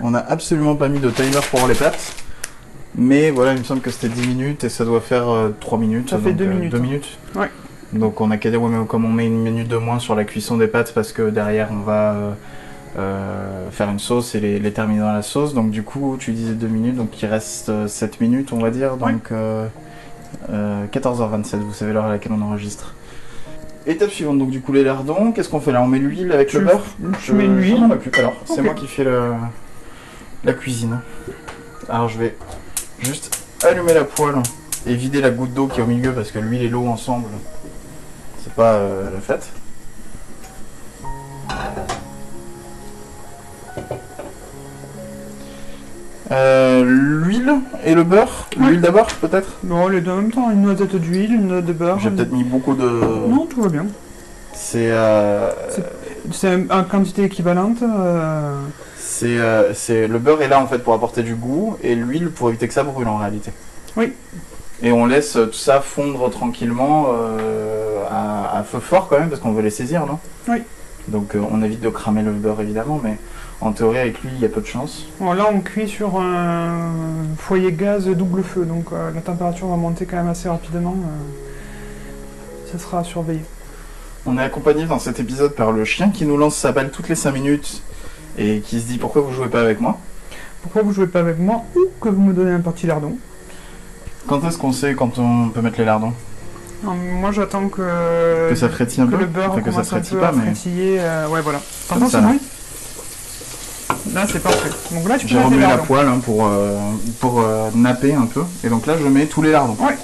On 0.00 0.10
n'a 0.10 0.24
absolument 0.28 0.76
pas 0.76 0.88
mis 0.88 0.98
de 0.98 1.10
timer 1.10 1.40
pour 1.50 1.66
les 1.68 1.74
pâtes. 1.74 2.14
Mais 2.96 3.30
voilà, 3.30 3.52
il 3.52 3.60
me 3.60 3.64
semble 3.64 3.80
que 3.80 3.90
c'était 3.90 4.08
10 4.08 4.28
minutes 4.28 4.64
et 4.64 4.68
ça 4.68 4.84
doit 4.84 5.00
faire 5.00 5.28
euh, 5.28 5.50
3 5.60 5.78
minutes. 5.78 6.10
Ça 6.10 6.18
fait 6.18 6.30
donc, 6.30 6.38
deux 6.38 6.46
euh, 6.46 6.54
minutes. 6.54 6.72
deux 6.72 6.78
minutes. 6.78 7.18
Ouais. 7.34 7.50
Donc 7.92 8.20
on 8.20 8.30
a 8.30 8.36
qu'à 8.36 8.50
dire, 8.50 8.62
ouais, 8.62 8.68
mais 8.70 8.84
comme 8.86 9.04
on 9.04 9.08
met 9.12 9.26
une 9.26 9.40
minute 9.42 9.68
de 9.68 9.76
moins 9.76 9.98
sur 9.98 10.14
la 10.14 10.24
cuisson 10.24 10.56
des 10.56 10.68
pâtes 10.68 10.92
parce 10.94 11.12
que 11.12 11.28
derrière 11.30 11.68
on 11.72 11.80
va 11.80 12.12
euh, 12.12 12.30
euh, 12.98 13.70
faire 13.70 13.88
une 13.90 13.98
sauce 13.98 14.34
et 14.34 14.40
les, 14.40 14.58
les 14.60 14.72
terminer 14.72 15.00
dans 15.00 15.12
la 15.12 15.22
sauce. 15.22 15.54
Donc 15.54 15.70
du 15.70 15.82
coup, 15.82 16.16
tu 16.18 16.32
disais 16.32 16.52
2 16.54 16.66
minutes, 16.68 16.96
donc 16.96 17.20
il 17.20 17.26
reste 17.26 17.68
euh, 17.68 17.88
7 17.88 18.20
minutes, 18.20 18.52
on 18.52 18.58
va 18.58 18.70
dire. 18.70 18.96
Donc 18.96 19.32
euh, 19.32 19.66
euh, 20.50 20.86
14h27, 20.92 21.56
vous 21.56 21.72
savez 21.72 21.92
l'heure 21.92 22.04
à 22.04 22.10
laquelle 22.10 22.32
on 22.32 22.42
enregistre. 22.42 22.94
Étape 23.86 24.10
suivante, 24.10 24.38
donc 24.38 24.50
du 24.50 24.60
coup 24.60 24.72
les 24.72 24.84
lardons, 24.84 25.32
qu'est-ce 25.32 25.48
qu'on 25.48 25.58
fait 25.60 25.72
là? 25.72 25.82
On 25.82 25.86
met 25.88 25.98
l'huile 25.98 26.30
avec 26.32 26.48
Tu- 26.48 26.58
le 26.60 26.66
beurre 26.66 26.84
Tu 27.22 27.32
mets 27.32 27.46
l'huile. 27.46 27.88
Alors, 28.18 28.34
c'est 28.44 28.62
moi 28.62 28.74
qui 28.74 28.86
fais 28.86 29.04
le... 29.04 29.32
la 30.44 30.52
cuisine. 30.52 31.00
Alors 31.88 32.08
je 32.08 32.18
vais 32.18 32.36
juste 33.00 33.36
allumer 33.66 33.94
la 33.94 34.04
poêle 34.04 34.36
et 34.86 34.94
vider 34.94 35.20
la 35.20 35.30
goutte 35.30 35.54
d'eau 35.54 35.66
qui 35.66 35.80
est 35.80 35.82
au 35.82 35.86
milieu 35.86 36.12
parce 36.12 36.30
que 36.30 36.38
l'huile 36.38 36.62
et 36.62 36.68
l'eau 36.68 36.86
ensemble, 36.86 37.26
c'est 38.42 38.52
pas 38.54 38.74
euh, 38.74 39.10
la 39.12 39.20
fête. 39.20 39.50
Euh, 46.30 46.84
l'huile 46.84 47.54
et 47.84 47.94
le 47.94 48.04
beurre. 48.04 48.46
L'huile 48.56 48.80
d'abord 48.80 49.06
peut-être 49.06 49.54
Bon, 49.64 49.88
les 49.88 50.00
deux 50.00 50.12
en 50.12 50.16
même 50.16 50.30
temps, 50.30 50.50
une 50.50 50.62
noisette 50.62 50.94
d'huile, 50.94 51.32
une 51.34 51.48
noisette 51.48 51.66
de 51.66 51.72
beurre. 51.72 51.98
J'ai 51.98 52.10
peut-être 52.10 52.32
mis 52.32 52.44
beaucoup 52.44 52.74
de... 52.74 52.84
Non, 52.88 53.46
tout 53.46 53.62
va 53.62 53.68
bien. 53.68 53.86
C'est... 54.52 54.90
euh, 54.92 55.50
C'est 56.30 56.54
en 56.70 56.84
quantité 56.84 57.24
équivalente. 57.24 57.82
euh, 57.82 58.54
C'est 58.96 59.38
euh, 59.38 59.72
le 60.06 60.18
beurre 60.18 60.42
est 60.42 60.48
là 60.48 60.60
en 60.62 60.68
fait 60.68 60.78
pour 60.78 60.94
apporter 60.94 61.22
du 61.24 61.34
goût 61.34 61.76
et 61.82 61.96
l'huile 61.96 62.30
pour 62.30 62.48
éviter 62.48 62.68
que 62.68 62.74
ça 62.74 62.84
brûle 62.84 63.08
en 63.08 63.16
réalité. 63.16 63.50
Oui. 63.96 64.12
Et 64.82 64.92
on 64.92 65.06
laisse 65.06 65.32
tout 65.32 65.52
ça 65.52 65.80
fondre 65.80 66.30
tranquillement 66.30 67.06
euh, 67.12 67.89
à, 68.60 68.62
feu 68.62 68.80
fort 68.80 69.08
quand 69.08 69.18
même 69.18 69.28
parce 69.28 69.40
qu'on 69.40 69.52
veut 69.52 69.62
les 69.62 69.70
saisir, 69.70 70.06
non? 70.06 70.18
Oui. 70.48 70.62
Donc 71.08 71.34
euh, 71.34 71.42
on 71.50 71.62
évite 71.62 71.80
de 71.80 71.88
cramer 71.88 72.22
le 72.22 72.32
beurre 72.32 72.60
évidemment, 72.60 73.00
mais 73.02 73.16
en 73.60 73.72
théorie 73.72 73.98
avec 73.98 74.22
lui 74.22 74.30
il 74.34 74.40
y 74.40 74.44
a 74.44 74.48
peu 74.48 74.60
de 74.60 74.66
chance. 74.66 75.06
Bon, 75.18 75.32
là, 75.32 75.46
on 75.52 75.60
cuit 75.60 75.88
sur 75.88 76.20
un 76.20 76.92
foyer 77.38 77.72
gaz 77.72 78.06
double 78.06 78.42
feu, 78.42 78.64
donc 78.64 78.86
euh, 78.92 79.10
la 79.14 79.20
température 79.20 79.66
va 79.66 79.76
monter 79.76 80.06
quand 80.06 80.16
même 80.16 80.28
assez 80.28 80.48
rapidement. 80.48 80.94
euh, 80.96 82.70
ça 82.70 82.78
sera 82.78 83.00
à 83.00 83.04
surveiller. 83.04 83.44
On 84.26 84.38
est 84.38 84.42
accompagné 84.42 84.84
dans 84.84 84.98
cet 84.98 85.18
épisode 85.18 85.54
par 85.54 85.72
le 85.72 85.84
chien 85.84 86.10
qui 86.10 86.26
nous 86.26 86.36
lance 86.36 86.54
sa 86.54 86.72
balle 86.72 86.90
toutes 86.90 87.08
les 87.08 87.14
5 87.14 87.32
minutes 87.32 87.82
et 88.38 88.60
qui 88.60 88.80
se 88.80 88.86
dit 88.86 88.98
pourquoi 88.98 89.22
vous 89.22 89.32
jouez 89.32 89.48
pas 89.48 89.60
avec 89.60 89.80
moi? 89.80 89.98
Pourquoi 90.62 90.82
vous 90.82 90.92
jouez 90.92 91.06
pas 91.06 91.20
avec 91.20 91.38
moi 91.38 91.64
ou 91.74 91.86
que 92.00 92.08
vous 92.10 92.20
me 92.20 92.34
donnez 92.34 92.52
un 92.52 92.60
petit 92.60 92.86
lardon 92.86 93.16
Quand 94.26 94.46
est-ce 94.46 94.58
qu'on 94.58 94.72
sait 94.72 94.94
quand 94.94 95.18
on 95.18 95.48
peut 95.48 95.62
mettre 95.62 95.78
les 95.78 95.86
lardons? 95.86 96.12
Non, 96.82 96.94
moi 96.94 97.30
j'attends 97.32 97.68
que, 97.68 98.48
Que 98.50 98.54
ça 98.54 98.68
frétille 98.68 99.02
un 99.02 99.06
que 99.06 99.12
peu 99.12 99.18
le 99.18 99.26
beurre 99.26 99.52
Enfin, 99.52 99.60
que 99.60 99.70
ça 99.72 99.82
frétille 99.84 100.16
pas, 100.18 100.32
mais 100.32 100.52
frétiller. 100.54 100.96
euh, 101.00 101.28
ouais, 101.28 101.40
voilà. 101.42 101.60
T'entends 101.88 102.08
ce 102.08 102.16
là. 102.16 102.22
bruit 102.22 102.38
Là, 104.14 104.26
c'est 104.30 104.42
parfait. 104.42 104.70
Donc 104.92 105.08
là, 105.08 105.18
tu 105.18 105.26
peux 105.26 105.32
j'ai 105.32 105.38
remué 105.40 105.60
la 105.60 105.68
lardons. 105.68 105.84
poêle 105.84 106.06
hein, 106.08 106.20
pour, 106.24 106.46
euh, 106.46 106.76
pour 107.20 107.40
euh, 107.40 107.68
napper 107.74 108.14
un 108.14 108.26
peu. 108.26 108.42
Et 108.64 108.68
donc 108.68 108.86
là, 108.86 108.94
je 109.00 109.06
mets 109.06 109.26
tous 109.26 109.42
les 109.42 109.52
lardons. 109.52 109.76
Ouais. 109.84 109.96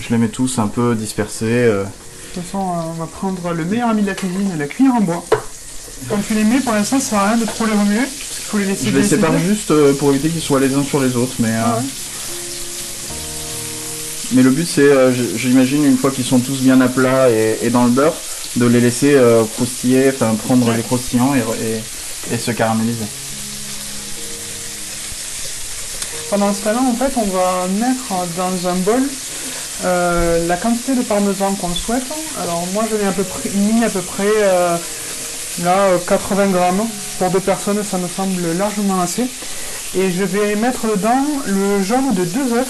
Je 0.00 0.08
les 0.10 0.18
mets 0.18 0.28
tous 0.28 0.58
un 0.58 0.68
peu 0.68 0.94
dispersés. 0.94 1.44
euh. 1.48 1.82
De 1.84 1.88
toute 2.34 2.44
façon, 2.44 2.58
euh, 2.60 2.80
on 2.90 2.92
va 2.92 3.06
prendre 3.06 3.52
le 3.52 3.64
meilleur 3.64 3.88
ami 3.90 4.02
de 4.02 4.06
la 4.06 4.14
cuisine, 4.14 4.52
la 4.58 4.66
cuillère 4.66 4.94
en 4.94 5.00
bois. 5.00 5.24
Quand 6.08 6.18
tu 6.26 6.34
les 6.34 6.44
mets, 6.44 6.60
pour 6.60 6.72
l'instant, 6.72 6.98
ça 6.98 7.10
sert 7.10 7.18
à 7.18 7.28
rien 7.30 7.36
de 7.38 7.44
trop 7.44 7.66
les 7.66 7.72
remuer. 7.72 8.00
Il 8.00 8.44
faut 8.44 8.58
les 8.58 8.64
laisser 8.66 8.90
Je 8.90 8.96
les 8.96 9.02
sépare 9.04 9.36
juste 9.38 9.70
euh, 9.70 9.92
pour 9.94 10.10
éviter 10.10 10.28
qu'ils 10.28 10.40
soient 10.40 10.60
les 10.60 10.74
uns 10.74 10.82
sur 10.82 11.00
les 11.00 11.14
autres. 11.16 11.34
Mais, 11.40 11.52
Ah 11.62 11.76
ouais. 11.76 11.82
Mais 14.32 14.42
le 14.42 14.50
but, 14.50 14.66
c'est, 14.66 14.82
euh, 14.82 15.12
j'imagine, 15.36 15.84
une 15.84 15.96
fois 15.96 16.10
qu'ils 16.10 16.24
sont 16.24 16.38
tous 16.40 16.58
bien 16.60 16.80
à 16.80 16.88
plat 16.88 17.30
et, 17.30 17.58
et 17.62 17.70
dans 17.70 17.84
le 17.84 17.90
beurre, 17.90 18.14
de 18.56 18.66
les 18.66 18.80
laisser 18.80 19.14
euh, 19.14 19.44
croustiller, 19.54 20.10
enfin 20.14 20.34
prendre 20.34 20.68
Ouais. 20.68 20.76
les 20.76 20.82
croustillants 20.82 21.34
et, 21.34 21.38
et- 21.40 22.34
et 22.34 22.38
se 22.38 22.50
caraméliser. 22.52 23.04
Pendant 26.30 26.52
ce 26.54 26.62
temps-là, 26.62 26.80
en 26.80 26.94
fait, 26.94 27.12
on 27.16 27.24
va 27.26 27.66
mettre 27.78 28.26
dans 28.36 28.68
un 28.68 28.74
bol 28.76 29.02
euh, 29.84 30.46
la 30.46 30.56
quantité 30.56 30.94
de 30.94 31.02
parmesan 31.02 31.54
qu'on 31.54 31.74
souhaite. 31.74 32.04
Alors 32.40 32.66
moi, 32.72 32.84
je 32.90 32.96
l'ai 32.96 33.04
à 33.06 33.12
peu 33.12 33.24
près 33.24 33.50
mis 33.54 33.84
à 33.84 33.90
peu 33.90 34.00
près 34.00 34.24
euh, 34.38 34.76
là 35.62 35.76
euh, 35.90 35.98
80 36.08 36.46
grammes 36.48 36.86
pour 37.18 37.30
deux 37.30 37.40
personnes, 37.40 37.82
ça 37.82 37.98
me 37.98 38.08
semble 38.08 38.40
largement 38.56 39.00
assez. 39.00 39.26
Et 39.94 40.10
je 40.10 40.24
vais 40.24 40.54
mettre 40.56 40.86
dedans 40.86 41.26
le 41.46 41.82
jaune 41.82 42.14
de 42.14 42.24
deux 42.24 42.54
œufs. 42.54 42.66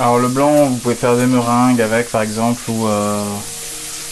Alors 0.00 0.18
le 0.18 0.28
blanc, 0.28 0.64
vous 0.66 0.76
pouvez 0.76 0.94
faire 0.94 1.14
des 1.16 1.26
meringues 1.26 1.80
avec, 1.82 2.10
par 2.10 2.22
exemple, 2.22 2.58
ou 2.68 2.86
euh, 2.88 3.22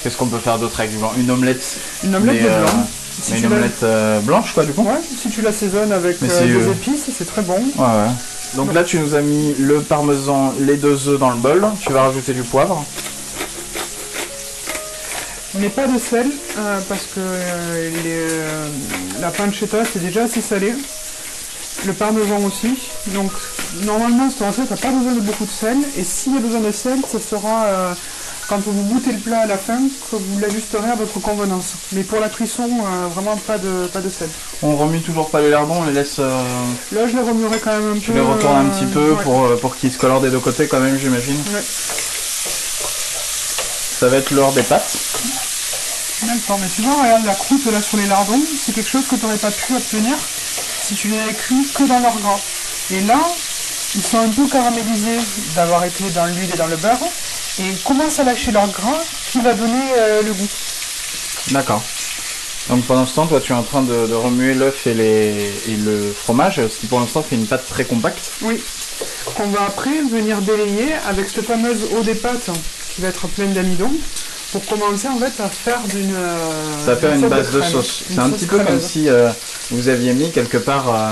qu'est-ce 0.02 0.16
qu'on 0.18 0.26
peut 0.26 0.38
faire 0.38 0.58
d'autre 0.58 0.78
avec 0.80 0.92
du 0.92 0.98
blanc? 0.98 1.12
Une 1.16 1.30
omelette. 1.30 1.64
Une 2.04 2.14
omelette 2.14 2.36
mais, 2.42 2.42
de 2.42 2.48
euh, 2.52 2.62
blanc. 2.62 2.86
Si 3.22 3.32
mais 3.32 3.38
tu 3.38 3.44
une 3.44 3.50
la- 3.50 3.56
omelette 3.56 3.82
euh, 3.82 4.20
blanche, 4.20 4.52
quoi, 4.52 4.64
du 4.66 4.72
coup. 4.72 4.82
Ouais, 4.82 5.00
si 5.22 5.30
tu 5.30 5.40
l'assaisonnes 5.40 5.92
avec 5.92 6.22
euh, 6.22 6.26
des 6.46 6.52
euh, 6.66 6.72
épices, 6.72 7.04
c'est 7.16 7.24
très 7.26 7.40
bon. 7.40 7.54
Ouais, 7.56 7.84
ouais. 7.84 8.10
Donc 8.54 8.74
là, 8.74 8.84
tu 8.84 8.98
nous 8.98 9.14
as 9.14 9.22
mis 9.22 9.54
le 9.58 9.80
parmesan, 9.80 10.52
les 10.60 10.76
deux 10.76 11.08
œufs 11.08 11.18
dans 11.18 11.30
le 11.30 11.36
bol. 11.36 11.66
Tu 11.80 11.90
vas 11.92 12.02
rajouter 12.02 12.34
du 12.34 12.42
poivre. 12.42 12.84
Mais 15.54 15.70
pas 15.70 15.86
de 15.86 15.98
sel, 15.98 16.26
euh, 16.58 16.80
parce 16.88 17.04
que 17.04 17.18
euh, 17.18 17.90
les, 18.04 18.30
euh, 18.30 18.68
la 19.20 19.30
pancetta 19.30 19.78
c'est 19.90 19.98
déjà 20.04 20.24
assez 20.24 20.42
salé. 20.42 20.74
Le 21.86 21.92
parmesan 21.94 22.44
aussi. 22.44 22.74
Donc 23.08 23.32
normalement 23.84 24.28
cette 24.30 24.46
recette 24.46 24.70
n'a 24.70 24.76
pas 24.76 24.90
besoin 24.90 25.12
de 25.12 25.20
beaucoup 25.20 25.44
de 25.44 25.50
sel. 25.50 25.76
Et 25.96 26.04
s'il 26.04 26.34
y 26.34 26.36
a 26.36 26.40
besoin 26.40 26.60
de 26.60 26.72
sel, 26.72 26.98
ce 27.10 27.18
sera 27.18 27.64
euh, 27.64 27.94
quand 28.48 28.58
vous 28.60 28.72
goûtez 28.84 29.12
le 29.12 29.18
plat 29.18 29.40
à 29.40 29.46
la 29.46 29.58
fin 29.58 29.78
que 30.10 30.16
vous 30.16 30.38
l'ajusterez 30.40 30.90
à 30.90 30.94
votre 30.94 31.20
convenance. 31.20 31.72
Mais 31.92 32.02
pour 32.02 32.18
la 32.20 32.28
cuisson, 32.28 32.64
euh, 32.68 33.06
vraiment 33.14 33.36
pas 33.36 33.58
de, 33.58 33.86
pas 33.92 34.00
de 34.00 34.08
sel. 34.08 34.28
On 34.62 34.76
remue 34.76 35.00
toujours 35.00 35.30
pas 35.30 35.40
les 35.40 35.50
lardons, 35.50 35.82
on 35.82 35.84
les 35.86 35.92
laisse. 35.92 36.16
euh, 36.18 36.42
Là 36.92 37.06
je 37.06 37.14
les 37.16 37.22
remuerai 37.22 37.58
quand 37.58 37.72
même 37.72 37.92
un 37.96 37.98
tu 37.98 38.10
peu. 38.12 38.14
les 38.14 38.20
retournes 38.20 38.56
un 38.56 38.68
petit 38.70 38.86
peu 38.86 39.12
ouais. 39.12 39.22
pour, 39.22 39.56
pour 39.60 39.76
qu'ils 39.76 39.92
se 39.92 39.98
colorent 39.98 40.20
des 40.20 40.30
deux 40.30 40.40
côtés, 40.40 40.66
quand 40.66 40.80
même, 40.80 40.98
j'imagine. 40.98 41.36
Ouais. 41.54 41.62
Ça 43.98 44.08
va 44.08 44.16
être 44.16 44.30
l'heure 44.30 44.52
des 44.52 44.62
pâtes. 44.62 44.96
D'accord, 46.22 46.58
mais 46.60 46.68
tu 46.74 46.82
vois, 46.82 47.02
regarde 47.02 47.24
la 47.26 47.34
croûte 47.34 47.64
là 47.72 47.80
sur 47.80 47.96
les 47.98 48.06
lardons, 48.06 48.40
c'est 48.64 48.72
quelque 48.74 48.90
chose 48.90 49.06
que 49.08 49.14
tu 49.16 49.22
n'aurais 49.24 49.36
pas 49.38 49.50
pu 49.50 49.74
obtenir 49.74 50.16
si 50.82 50.94
tu 50.94 51.08
les 51.08 51.18
avais 51.20 51.34
cuits 51.34 51.66
que 51.74 51.84
dans 51.84 52.00
leur 52.00 52.16
gras. 52.18 52.40
Et 52.90 53.00
là, 53.02 53.20
ils 53.94 54.02
sont 54.02 54.18
un 54.18 54.28
peu 54.28 54.46
caramélisés 54.46 55.18
d'avoir 55.54 55.84
été 55.84 56.04
dans 56.10 56.26
l'huile 56.26 56.50
et 56.52 56.56
dans 56.56 56.66
le 56.66 56.76
beurre, 56.76 56.98
et 57.60 57.62
ils 57.62 57.78
commencent 57.82 58.18
à 58.18 58.24
lâcher 58.24 58.52
leur 58.52 58.68
gras 58.68 59.00
qui 59.32 59.40
va 59.40 59.54
donner 59.54 59.82
euh, 59.96 60.22
le 60.22 60.32
goût. 60.32 60.48
D'accord. 61.50 61.82
Donc 62.68 62.84
pendant 62.84 63.06
ce 63.06 63.14
temps, 63.14 63.26
toi, 63.26 63.40
tu 63.40 63.52
es 63.52 63.54
en 63.54 63.62
train 63.62 63.80
de, 63.82 64.06
de 64.06 64.14
remuer 64.14 64.52
l'œuf 64.54 64.86
et, 64.86 64.92
les, 64.94 65.50
et 65.68 65.76
le 65.76 66.12
fromage, 66.12 66.56
ce 66.56 66.78
qui 66.80 66.86
pour 66.86 67.00
l'instant 67.00 67.22
fait 67.22 67.36
une 67.36 67.46
pâte 67.46 67.66
très 67.66 67.84
compacte. 67.84 68.30
Oui. 68.42 68.60
Qu'on 69.34 69.46
va 69.48 69.62
après 69.66 70.02
venir 70.10 70.38
délayer 70.42 70.92
avec 71.08 71.30
cette 71.30 71.46
fameuse 71.46 71.78
eau 71.96 72.02
des 72.02 72.14
pâtes 72.14 72.50
qui 72.94 73.00
va 73.00 73.08
être 73.08 73.26
pleine 73.28 73.54
d'amidon 73.54 73.90
pour 74.52 74.64
commencer 74.66 75.08
en 75.08 75.18
fait 75.18 75.42
à 75.42 75.48
faire 75.48 75.80
d'une. 75.88 76.14
euh, 76.14 76.84
Ça 76.84 76.94
va 76.94 76.96
faire 77.00 77.14
une 77.14 77.28
base 77.28 77.50
de 77.52 77.62
sauce. 77.62 78.02
C'est 78.10 78.18
un 78.18 78.30
petit 78.30 78.46
peu 78.46 78.58
comme 78.58 78.80
si 78.80 79.08
euh, 79.08 79.30
vous 79.70 79.88
aviez 79.88 80.12
mis 80.12 80.30
quelque 80.30 80.58
part 80.58 80.88
euh, 80.94 81.10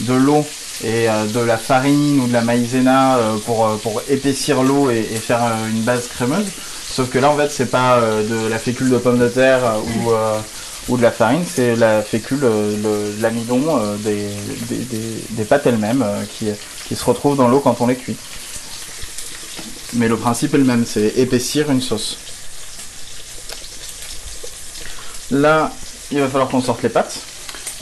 de 0.00 0.12
l'eau 0.14 0.46
et 0.82 1.08
euh, 1.08 1.26
de 1.26 1.40
la 1.40 1.58
farine 1.58 2.20
ou 2.20 2.26
de 2.26 2.32
la 2.32 2.42
maïzena 2.42 3.16
euh, 3.16 3.36
pour, 3.38 3.66
euh, 3.66 3.76
pour 3.76 4.02
épaissir 4.08 4.62
l'eau 4.62 4.90
et, 4.90 5.02
faire 5.02 5.40
une 5.70 5.82
base 5.82 6.08
crémeuse. 6.08 6.46
Sauf 6.90 7.10
que 7.10 7.18
là, 7.18 7.30
en 7.30 7.36
fait, 7.36 7.50
c'est 7.50 7.70
pas 7.70 8.00
de 8.00 8.48
la 8.48 8.58
fécule 8.58 8.90
de 8.90 8.98
pomme 8.98 9.18
de 9.18 9.28
terre 9.28 9.60
ou, 9.86 10.10
ou 10.88 10.96
de 10.96 11.02
la 11.02 11.12
farine, 11.12 11.44
c'est 11.48 11.76
la 11.76 12.02
fécule, 12.02 12.40
l'amidon 13.20 13.62
des, 13.98 14.26
des, 15.30 15.44
pâtes 15.44 15.66
elles-mêmes 15.66 16.04
qui, 16.36 16.48
qui 16.88 16.96
se 16.96 17.04
retrouvent 17.04 17.36
dans 17.36 17.46
l'eau 17.46 17.60
quand 17.60 17.80
on 17.80 17.86
les 17.86 17.94
cuit. 17.94 18.16
Mais 19.92 20.08
le 20.08 20.16
principe 20.16 20.52
est 20.54 20.58
le 20.58 20.64
même, 20.64 20.84
c'est 20.84 21.12
épaissir 21.16 21.70
une 21.70 21.80
sauce. 21.80 22.16
Là, 25.30 25.70
il 26.10 26.18
va 26.18 26.26
falloir 26.26 26.48
qu'on 26.48 26.60
sorte 26.60 26.82
les 26.82 26.88
pâtes. 26.88 27.20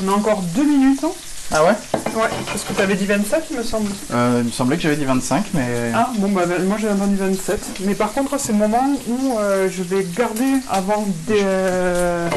On 0.05 0.09
a 0.09 0.13
encore 0.13 0.43
deux 0.43 0.65
minutes. 0.65 1.01
hein. 1.03 1.13
Ah 1.51 1.65
ouais 1.65 1.71
Ouais, 2.15 2.29
parce 2.47 2.65
que 2.65 2.73
tu 2.75 2.81
avais 2.83 2.95
dit 2.95 3.07
27, 3.07 3.45
il 3.51 3.57
me 3.59 3.63
semble. 3.63 3.91
Euh, 4.13 4.39
Il 4.43 4.47
me 4.49 4.53
semblait 4.53 4.77
que 4.77 4.83
j'avais 4.83 4.97
dit 4.97 5.05
25, 5.05 5.45
mais... 5.55 5.93
Ah, 5.95 6.11
bon, 6.19 6.29
bah, 6.31 6.43
moi 6.67 6.77
j'ai 6.81 6.89
entendu 6.91 7.17
27. 7.17 7.81
Mais 7.87 7.95
par 7.95 8.13
contre, 8.13 8.39
c'est 8.39 8.53
le 8.53 8.59
moment 8.59 8.91
où 9.07 9.39
euh, 9.39 9.69
je 9.71 9.83
vais 9.83 10.05
garder 10.17 10.45
avant 10.71 11.07
de, 11.29 11.35
euh, 11.35 12.29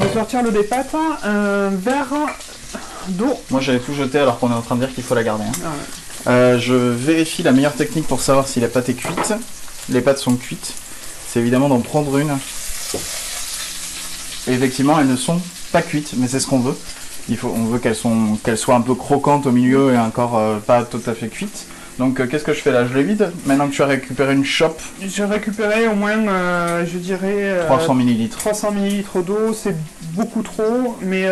de 0.00 0.08
sortir 0.14 0.42
le 0.42 0.50
des 0.52 0.62
pâtes 0.62 0.94
un 1.24 1.68
verre 1.70 2.06
d'eau. 3.08 3.38
Moi 3.50 3.60
j'allais 3.60 3.80
tout 3.80 3.94
jeter 3.94 4.18
alors 4.18 4.38
qu'on 4.38 4.50
est 4.50 4.54
en 4.54 4.62
train 4.62 4.76
de 4.76 4.84
dire 4.84 4.94
qu'il 4.94 5.04
faut 5.04 5.14
la 5.14 5.24
garder. 5.24 5.44
hein. 5.44 5.52
Ah 5.64 5.68
ouais. 5.68 6.32
Euh, 6.32 6.58
je 6.58 6.74
vérifie 6.74 7.42
la 7.42 7.52
meilleure 7.52 7.74
technique 7.74 8.06
pour 8.06 8.20
savoir 8.22 8.46
si 8.48 8.60
la 8.60 8.68
pâte 8.68 8.88
est 8.90 8.94
cuite. 8.94 9.32
Les 9.88 10.00
pâtes 10.00 10.18
sont 10.18 10.36
cuites. 10.36 10.72
C'est 11.28 11.40
évidemment 11.40 11.68
d'en 11.68 11.80
prendre 11.80 12.16
une. 12.18 12.30
Et 14.46 14.52
effectivement, 14.52 14.98
elles 15.00 15.08
ne 15.08 15.16
sont 15.16 15.40
pas 15.72 15.82
cuites, 15.82 16.12
mais 16.16 16.28
c'est 16.28 16.40
ce 16.40 16.46
qu'on 16.46 16.60
veut. 16.60 16.76
Il 17.30 17.36
faut, 17.36 17.54
on 17.56 17.64
veut 17.64 17.78
qu'elles 17.78 17.94
soient 18.58 18.74
un 18.74 18.80
peu 18.80 18.94
croquantes 18.94 19.46
au 19.46 19.52
milieu 19.52 19.94
et 19.94 19.98
encore 19.98 20.36
euh, 20.36 20.58
pas 20.58 20.82
tout 20.82 21.00
à 21.06 21.14
fait 21.14 21.28
cuites. 21.28 21.66
Donc 21.98 22.18
euh, 22.18 22.26
qu'est-ce 22.26 22.44
que 22.44 22.52
je 22.54 22.60
fais 22.60 22.72
là? 22.72 22.86
Je 22.86 22.94
les 22.96 23.02
vide? 23.04 23.30
Maintenant 23.46 23.68
que 23.68 23.72
tu 23.74 23.82
as 23.82 23.86
récupéré 23.86 24.32
une 24.32 24.44
chope, 24.44 24.80
J'ai 25.02 25.24
récupéré 25.24 25.86
au 25.86 25.94
moins, 25.94 26.16
euh, 26.28 26.84
je 26.90 26.98
dirais, 26.98 27.20
euh, 27.34 27.66
300 27.66 27.94
ml. 28.00 28.28
300 28.30 28.72
ml 28.72 29.04
d'eau, 29.24 29.52
c'est 29.54 29.76
beaucoup 30.14 30.42
trop, 30.42 30.96
mais 31.02 31.26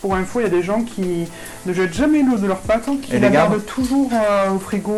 pour 0.00 0.14
info, 0.16 0.40
il 0.40 0.44
y 0.44 0.46
a 0.46 0.50
des 0.50 0.62
gens 0.62 0.80
qui 0.82 1.26
ne 1.66 1.72
jettent 1.72 1.94
jamais 1.94 2.22
l'eau 2.22 2.38
de 2.38 2.46
leurs 2.46 2.58
pâtes, 2.60 2.88
qui 3.02 3.14
Et 3.14 3.20
la 3.20 3.28
gardent? 3.28 3.64
toujours 3.66 4.10
au 4.52 4.58
frigo 4.58 4.94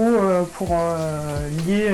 pour 0.57 0.69
lier 1.67 1.89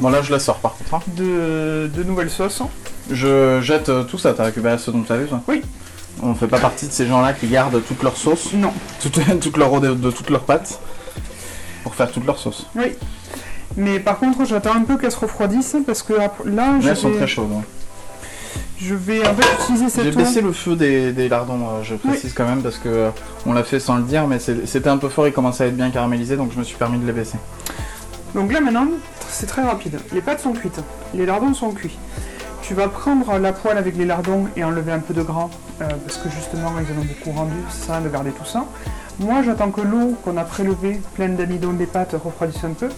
Bon 0.00 0.10
là 0.10 0.22
je 0.22 0.30
la 0.30 0.38
sors 0.38 0.58
par 0.58 0.76
contre. 0.76 0.94
hein. 0.94 1.00
de, 1.16 1.90
de 1.92 2.02
nouvelles 2.04 2.30
sauces. 2.30 2.62
Je 3.10 3.60
jette 3.62 3.90
tout 4.08 4.18
ça, 4.18 4.32
t'as 4.34 4.44
récupéré 4.44 4.78
ce 4.78 4.90
dont 4.90 5.02
tu 5.02 5.12
as 5.12 5.16
besoin? 5.16 5.42
Oui. 5.48 5.62
On 6.22 6.34
fait 6.34 6.46
pas 6.48 6.58
partie 6.58 6.86
de 6.86 6.92
ces 6.92 7.06
gens-là 7.06 7.32
qui 7.34 7.46
gardent 7.46 7.82
toute 7.86 8.02
leur 8.02 8.16
sauce, 8.16 8.52
Non, 8.54 8.72
toute, 9.00 9.18
toute 9.40 9.56
leur 9.56 9.80
de, 9.80 9.94
de 9.94 10.10
toutes 10.10 10.30
leurs 10.30 10.44
pâtes, 10.44 10.80
pour 11.82 11.94
faire 11.94 12.10
toute 12.10 12.24
leur 12.26 12.38
sauce. 12.38 12.66
oui. 12.74 12.92
Mais 13.78 14.00
par 14.00 14.18
contre, 14.18 14.46
j'attends 14.46 14.74
un 14.74 14.84
peu 14.84 14.96
qu'elles 14.96 15.10
se 15.12 15.18
refroidissent 15.18 15.76
parce 15.86 16.02
que 16.02 16.14
là, 16.14 16.30
Mais 16.46 16.80
je 16.80 16.88
elles 16.88 16.96
sont 16.96 17.10
très 17.10 17.26
chaudes. 17.26 17.50
hein. 17.58 17.62
je 18.80 18.94
vais 18.94 19.20
en 19.26 19.34
fait 19.34 19.46
utiliser 19.64 19.84
J'ai 19.84 19.90
cette 19.90 20.14
eau. 20.14 20.18
baissé 20.18 20.40
le 20.40 20.52
feu 20.52 20.76
des, 20.76 21.12
des 21.12 21.28
lardons, 21.28 21.60
euh, 21.60 21.82
je 21.82 21.94
précise 21.96 22.32
quand 22.32 22.46
même, 22.46 22.62
parce 22.62 22.78
que 22.78 22.88
euh, 22.88 23.10
on 23.44 23.52
l'a 23.52 23.64
fait 23.64 23.78
sans 23.78 23.96
le 23.96 24.04
dire, 24.04 24.26
mais 24.28 24.38
c'était 24.38 24.88
un 24.88 24.96
peu 24.96 25.10
fort, 25.10 25.26
ils 25.28 25.32
commençaient 25.34 25.64
à 25.64 25.66
être 25.66 25.76
bien 25.76 25.90
caramélisés, 25.90 26.36
donc 26.36 26.52
je 26.54 26.58
me 26.58 26.64
suis 26.64 26.76
permis 26.76 26.98
de 26.98 27.04
les 27.06 27.12
baisser. 27.12 27.36
Donc 28.34 28.50
là 28.50 28.60
maintenant, 28.62 28.86
c'est 29.28 29.46
très 29.46 29.62
rapide. 29.62 29.98
Les 30.14 30.22
pâtes 30.22 30.40
sont 30.40 30.52
cuites, 30.52 30.80
les 31.12 31.26
lardons 31.26 31.52
sont 31.52 31.72
cuits. 31.72 31.98
Tu 32.66 32.74
vas 32.74 32.88
prendre 32.88 33.38
la 33.38 33.52
poêle 33.52 33.78
avec 33.78 33.96
les 33.96 34.04
lardons 34.04 34.46
et 34.56 34.64
enlever 34.64 34.90
un 34.90 34.98
peu 34.98 35.14
de 35.14 35.22
gras, 35.22 35.48
euh, 35.80 35.88
parce 36.04 36.18
que 36.18 36.28
justement 36.28 36.72
ils 36.80 36.92
en 36.92 37.00
ont 37.00 37.04
beaucoup 37.04 37.30
rendu, 37.30 37.54
ça 37.70 37.86
sert 37.86 38.02
de 38.02 38.08
garder 38.08 38.32
tout 38.32 38.44
ça. 38.44 38.64
Moi 39.20 39.42
j'attends 39.44 39.70
que 39.70 39.82
l'eau 39.82 40.16
qu'on 40.24 40.36
a 40.36 40.42
prélevée, 40.42 41.00
pleine 41.14 41.36
d'amidon 41.36 41.74
des 41.74 41.86
pâtes, 41.86 42.16
refroidisse 42.24 42.64
un 42.64 42.72
peu, 42.72 42.88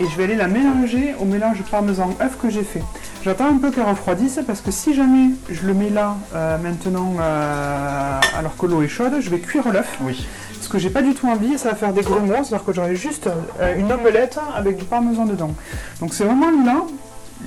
et 0.00 0.08
je 0.08 0.16
vais 0.16 0.24
aller 0.24 0.34
la 0.34 0.48
mélanger 0.48 1.14
au 1.20 1.24
mélange 1.24 1.62
parmesan 1.70 2.10
œuf 2.20 2.36
que 2.36 2.50
j'ai 2.50 2.64
fait. 2.64 2.82
J'attends 3.22 3.46
un 3.46 3.58
peu 3.58 3.70
qu'elle 3.70 3.84
refroidisse, 3.84 4.40
parce 4.44 4.60
que 4.60 4.72
si 4.72 4.92
jamais 4.92 5.28
je 5.48 5.68
le 5.68 5.74
mets 5.74 5.90
là 5.90 6.16
euh, 6.34 6.58
maintenant, 6.58 7.14
euh, 7.20 8.20
alors 8.36 8.56
que 8.56 8.66
l'eau 8.66 8.82
est 8.82 8.88
chaude, 8.88 9.14
je 9.20 9.30
vais 9.30 9.38
cuire 9.38 9.72
l'œuf. 9.72 9.98
Oui. 10.00 10.26
Ce 10.60 10.68
que 10.68 10.78
j'ai 10.78 10.90
pas 10.90 11.02
du 11.02 11.14
tout 11.14 11.28
envie, 11.28 11.58
ça 11.58 11.70
va 11.70 11.74
faire 11.76 11.92
des 11.92 12.02
grumeaux, 12.02 12.42
c'est-à-dire 12.42 12.64
que 12.64 12.72
j'aurai 12.72 12.96
juste 12.96 13.28
une 13.76 13.90
omelette 13.92 14.40
avec 14.56 14.78
du 14.78 14.84
parmesan 14.84 15.26
dedans. 15.26 15.52
Donc 16.00 16.12
c'est 16.12 16.24
vraiment 16.24 16.50
là 16.64 16.82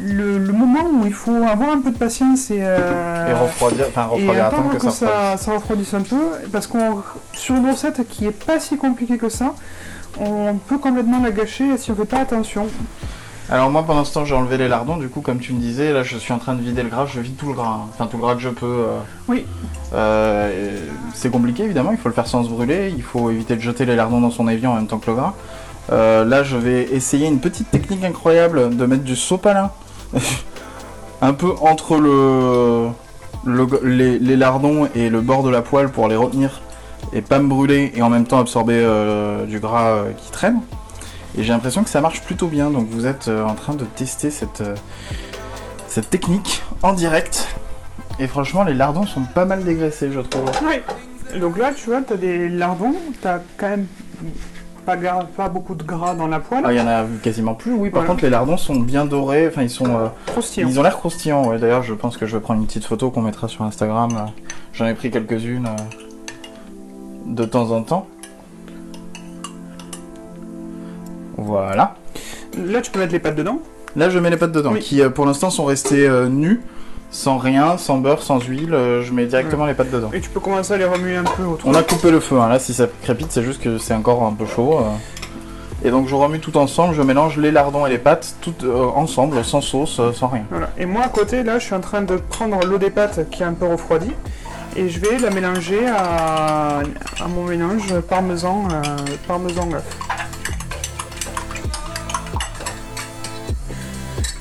le, 0.03 0.37
le 0.37 0.51
moment 0.53 0.83
où 0.93 1.05
il 1.05 1.13
faut 1.13 1.31
avoir 1.35 1.69
un 1.71 1.79
peu 1.79 1.91
de 1.91 1.97
patience 1.97 2.51
et, 2.51 2.59
euh, 2.61 3.29
Et 3.29 3.33
refroidir, 3.33 3.85
enfin 3.89 4.07
et 4.11 4.19
refroidir, 4.19 4.45
attendre 4.45 4.61
attendre 4.69 4.77
que, 4.79 4.85
que 4.85 4.91
ça 4.91 5.05
refroidisse. 5.07 5.41
ça, 5.45 5.51
refroidisse 5.53 5.93
un 5.93 6.01
peu, 6.01 6.21
parce 6.51 6.67
qu'on 6.67 7.01
sur 7.33 7.55
une 7.55 7.69
recette 7.69 8.07
qui 8.09 8.25
est 8.25 8.31
pas 8.45 8.59
si 8.59 8.77
compliquée 8.77 9.17
que 9.17 9.29
ça, 9.29 9.53
on 10.19 10.55
peut 10.55 10.77
complètement 10.77 11.21
la 11.21 11.31
gâcher 11.31 11.77
si 11.77 11.91
on 11.91 11.95
fait 11.95 12.05
pas 12.05 12.19
attention. 12.19 12.67
Alors 13.47 13.69
moi 13.69 13.83
pendant 13.85 14.03
ce 14.03 14.11
temps 14.11 14.25
j'ai 14.25 14.33
enlevé 14.33 14.57
les 14.57 14.67
lardons, 14.67 14.97
du 14.97 15.07
coup 15.07 15.21
comme 15.21 15.37
tu 15.39 15.53
me 15.53 15.59
disais, 15.59 15.93
là 15.93 16.01
je 16.01 16.17
suis 16.17 16.33
en 16.33 16.39
train 16.39 16.55
de 16.55 16.61
vider 16.61 16.81
le 16.81 16.89
gras, 16.89 17.05
je 17.05 17.19
vide 17.19 17.35
tout 17.37 17.47
le 17.47 17.53
gras, 17.53 17.81
hein. 17.83 17.87
enfin 17.93 18.07
tout 18.07 18.17
le 18.17 18.23
gras 18.23 18.33
que 18.33 18.41
je 18.41 18.49
peux. 18.49 18.65
euh. 18.65 18.97
Oui. 19.27 19.45
Euh, 19.93 20.49
et 20.49 20.79
c'est 21.13 21.29
compliqué 21.29 21.63
évidemment, 21.63 21.91
il 21.91 21.97
faut 21.99 22.09
le 22.09 22.15
faire 22.15 22.25
sans 22.25 22.43
se 22.43 22.49
brûler, 22.49 22.91
il 22.97 23.03
faut 23.03 23.29
éviter 23.29 23.55
de 23.55 23.61
jeter 23.61 23.85
les 23.85 23.95
lardons 23.95 24.19
dans 24.19 24.31
son 24.31 24.47
évier 24.47 24.65
en 24.67 24.73
même 24.75 24.87
temps 24.87 24.97
que 24.97 25.11
le 25.11 25.15
gras. 25.17 25.35
Euh, 25.91 26.25
là 26.25 26.41
je 26.41 26.57
vais 26.57 26.85
essayer 26.91 27.27
une 27.27 27.39
petite 27.39 27.69
technique 27.69 28.03
incroyable 28.03 28.75
de 28.75 28.85
mettre 28.87 29.03
du 29.03 29.15
sopalin 29.15 29.69
un 31.21 31.33
peu 31.33 31.51
entre 31.61 31.97
le, 31.97 32.89
le- 33.45 34.17
les, 34.19 34.35
lardons 34.35 34.87
et 34.95 35.09
le 35.09 35.21
bord 35.21 35.43
de 35.43 35.49
la 35.49 35.61
poêle 35.61 35.89
pour 35.89 36.07
les 36.07 36.15
retenir 36.15 36.61
et 37.13 37.21
pas 37.21 37.39
me 37.39 37.47
brûler 37.47 37.91
et 37.95 38.01
en 38.01 38.09
même 38.09 38.25
temps 38.25 38.39
absorber 38.39 38.75
euh, 38.77 39.45
du 39.45 39.59
gras 39.59 39.91
euh, 39.91 40.11
qui 40.11 40.31
traîne. 40.31 40.59
Et 41.37 41.43
j'ai 41.43 41.51
l'impression 41.51 41.83
que 41.83 41.89
ça 41.89 42.01
marche 42.01 42.21
plutôt 42.21 42.47
bien, 42.47 42.69
donc 42.69 42.87
vous 42.89 43.05
êtes 43.05 43.27
euh, 43.27 43.45
en 43.45 43.55
train 43.55 43.73
de 43.73 43.83
tester 43.83 44.31
cette, 44.31 44.63
cette 45.87 46.09
technique 46.09 46.63
en 46.81 46.93
direct. 46.93 47.47
Et 48.19 48.27
franchement, 48.27 48.63
les 48.63 48.73
lardons 48.73 49.05
sont 49.05 49.23
pas 49.23 49.45
mal 49.45 49.63
dégraissés, 49.63 50.11
je 50.11 50.21
trouve. 50.21 50.49
Oui. 50.65 51.39
Donc 51.39 51.57
là, 51.57 51.71
tu 51.75 51.89
vois, 51.89 52.01
t'as 52.01 52.15
des 52.15 52.47
lardons, 52.47 52.95
t'as 53.21 53.39
quand 53.57 53.69
même 53.69 53.87
pas, 54.85 55.49
beaucoup 55.49 55.75
de 55.75 55.83
gras 55.83 56.13
dans 56.13 56.27
la 56.27 56.39
poêle. 56.39 56.63
Ah, 56.65 56.71
il 56.73 56.77
y 56.77 56.81
en 56.81 56.87
a 56.87 57.03
quasiment 57.23 57.53
plus, 57.55 57.73
oui. 57.73 57.89
Par 57.89 58.01
Voilà. 58.01 58.07
contre, 58.13 58.23
les 58.23 58.29
lardons 58.29 58.57
sont 58.57 58.75
bien 58.79 59.05
dorés, 59.05 59.47
enfin, 59.47 59.63
ils 59.63 59.69
sont. 59.69 59.85
euh, 59.87 60.07
Croustillant. 60.27 60.67
ils 60.69 60.79
ont 60.79 60.83
l'air 60.83 60.95
croustillants, 60.97 61.47
ouais. 61.49 61.57
D'ailleurs, 61.57 61.83
je 61.83 61.93
pense 61.93 62.17
que 62.17 62.25
je 62.25 62.35
vais 62.37 62.41
prendre 62.41 62.59
une 62.61 62.67
petite 62.67 62.85
photo 62.85 63.09
qu'on 63.09 63.21
mettra 63.21 63.47
sur 63.47 63.63
Instagram. 63.63 64.11
euh. 64.15 64.29
J'en 64.73 64.85
ai 64.85 64.93
pris 64.93 65.09
quelques-unes 65.11 65.67
euh, 65.67 67.33
de 67.33 67.45
temps 67.45 67.71
en 67.71 67.81
temps. 67.81 68.07
Voilà. 71.37 71.95
Là, 72.57 72.81
tu 72.81 72.91
peux 72.91 72.99
mettre 72.99 73.13
les 73.13 73.19
pâtes 73.19 73.35
dedans. 73.35 73.59
Là, 73.95 74.09
je 74.09 74.19
mets 74.19 74.29
les 74.29 74.37
pâtes 74.37 74.51
dedans, 74.51 74.71
Oui. 74.73 74.79
qui 74.79 75.01
pour 75.13 75.25
l'instant 75.25 75.49
sont 75.49 75.65
restées 75.65 76.07
euh, 76.07 76.27
nues, 76.27 76.61
sans 77.15 77.37
rien, 77.37 77.77
sans 77.77 77.97
beurre, 77.97 78.21
sans 78.21 78.39
huile. 78.41 78.73
euh, 78.73 79.01
je 79.01 79.13
mets 79.13 79.25
directement 79.25 79.65
les 79.65 79.73
pâtes 79.73 79.91
dedans. 79.91 80.09
Et 80.13 80.19
tu 80.19 80.29
peux 80.29 80.39
commencer 80.41 80.73
à 80.73 80.77
les 80.77 80.85
remuer 80.85 81.15
un 81.15 81.23
peu 81.23 81.43
autour. 81.43 81.69
On 81.69 81.73
a 81.73 81.81
coupé 81.81 82.11
le 82.11 82.19
feu, 82.19 82.39
hein. 82.39 82.49
là 82.49 82.59
si 82.59 82.73
ça 82.73 82.87
crépite 83.03 83.31
c'est 83.31 83.43
juste 83.43 83.61
que 83.61 83.77
c'est 83.77 83.93
encore 83.93 84.23
un 84.23 84.33
peu 84.33 84.45
chaud. 84.45 84.79
euh. 84.79 85.87
Et 85.87 85.91
donc 85.91 86.07
je 86.07 86.15
remue 86.15 86.39
tout 86.39 86.57
ensemble, 86.57 86.93
je 86.95 87.01
mélange 87.01 87.37
les 87.37 87.51
lardons 87.51 87.85
et 87.85 87.89
les 87.89 87.97
pâtes 87.99 88.35
tout 88.41 88.53
euh, 88.63 88.85
ensemble, 88.95 89.43
sans 89.45 89.61
sauce, 89.61 90.01
sans 90.13 90.27
rien. 90.27 90.43
Voilà. 90.49 90.69
Et 90.77 90.85
moi, 90.85 91.03
à 91.03 91.09
côté, 91.09 91.43
là, 91.43 91.59
je 91.59 91.65
suis 91.65 91.75
en 91.75 91.79
train 91.81 92.01
de 92.01 92.15
prendre 92.17 92.65
l'eau 92.65 92.77
des 92.79 92.89
pâtes 92.89 93.29
qui 93.29 93.43
est 93.43 93.45
un 93.45 93.53
peu 93.53 93.67
refroidie. 93.67 94.11
Et 94.77 94.89
je 94.89 94.99
vais 94.99 95.17
la 95.19 95.29
mélanger 95.29 95.87
à, 95.87 96.79
à 96.79 97.27
mon 97.33 97.43
mélange 97.45 97.93
parmesan, 98.09 98.67
euh, 98.71 98.81
parmesan 99.27 99.69
œuf. 99.73 99.83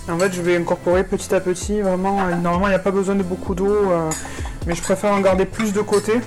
En 0.06 0.18
fait, 0.18 0.32
je 0.34 0.42
vais 0.42 0.56
incorporer 0.56 1.02
petit 1.02 1.34
à 1.34 1.40
petit, 1.40 1.80
vraiment, 1.80 2.20
euh, 2.20 2.34
normalement, 2.34 2.66
il 2.66 2.70
n'y 2.70 2.76
a 2.76 2.80
pas 2.80 2.90
besoin 2.90 3.14
de 3.14 3.22
beaucoup 3.22 3.54
d'eau, 3.54 3.72
euh, 3.90 4.10
mais 4.66 4.74
je 4.74 4.82
préfère 4.82 5.12
en 5.12 5.20
garder 5.20 5.46
plus 5.46 5.72
de 5.72 5.80
côté. 5.80 6.20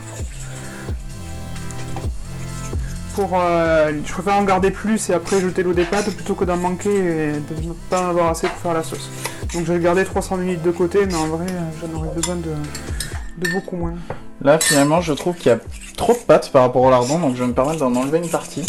Pour, 3.13 3.31
euh, 3.33 3.91
je 4.03 4.11
préfère 4.11 4.35
en 4.35 4.43
garder 4.43 4.71
plus 4.71 5.09
et 5.09 5.13
après 5.13 5.39
jeter 5.41 5.61
l'eau 5.61 5.73
des 5.73 5.85
pâtes 5.85 6.09
plutôt 6.11 6.33
que 6.33 6.45
d'en 6.45 6.57
manquer 6.57 6.89
et 6.89 7.31
de 7.33 7.67
ne 7.67 7.73
pas 7.89 8.01
en 8.01 8.09
avoir 8.09 8.29
assez 8.29 8.47
pour 8.47 8.57
faire 8.57 8.73
la 8.73 8.83
sauce. 8.83 9.09
Donc 9.53 9.65
je 9.65 9.73
vais 9.73 9.79
garder 9.79 10.05
300 10.05 10.37
ml 10.37 10.61
de 10.61 10.71
côté, 10.71 11.05
mais 11.05 11.15
en 11.15 11.27
vrai, 11.27 11.45
j'en 11.81 11.99
aurais 11.99 12.13
besoin 12.15 12.35
de 12.35 13.49
beaucoup 13.53 13.75
moins. 13.75 13.93
Là 14.41 14.59
finalement 14.59 15.01
je 15.01 15.13
trouve 15.13 15.35
qu'il 15.35 15.51
y 15.51 15.55
a 15.55 15.59
trop 15.95 16.13
de 16.13 16.19
pâtes 16.19 16.51
par 16.51 16.61
rapport 16.61 16.83
au 16.83 16.91
lardon, 16.91 17.17
donc 17.17 17.35
je 17.35 17.41
vais 17.41 17.47
me 17.47 17.53
permettre 17.53 17.79
d'en 17.79 17.95
enlever 17.95 18.19
une 18.19 18.29
partie. 18.29 18.63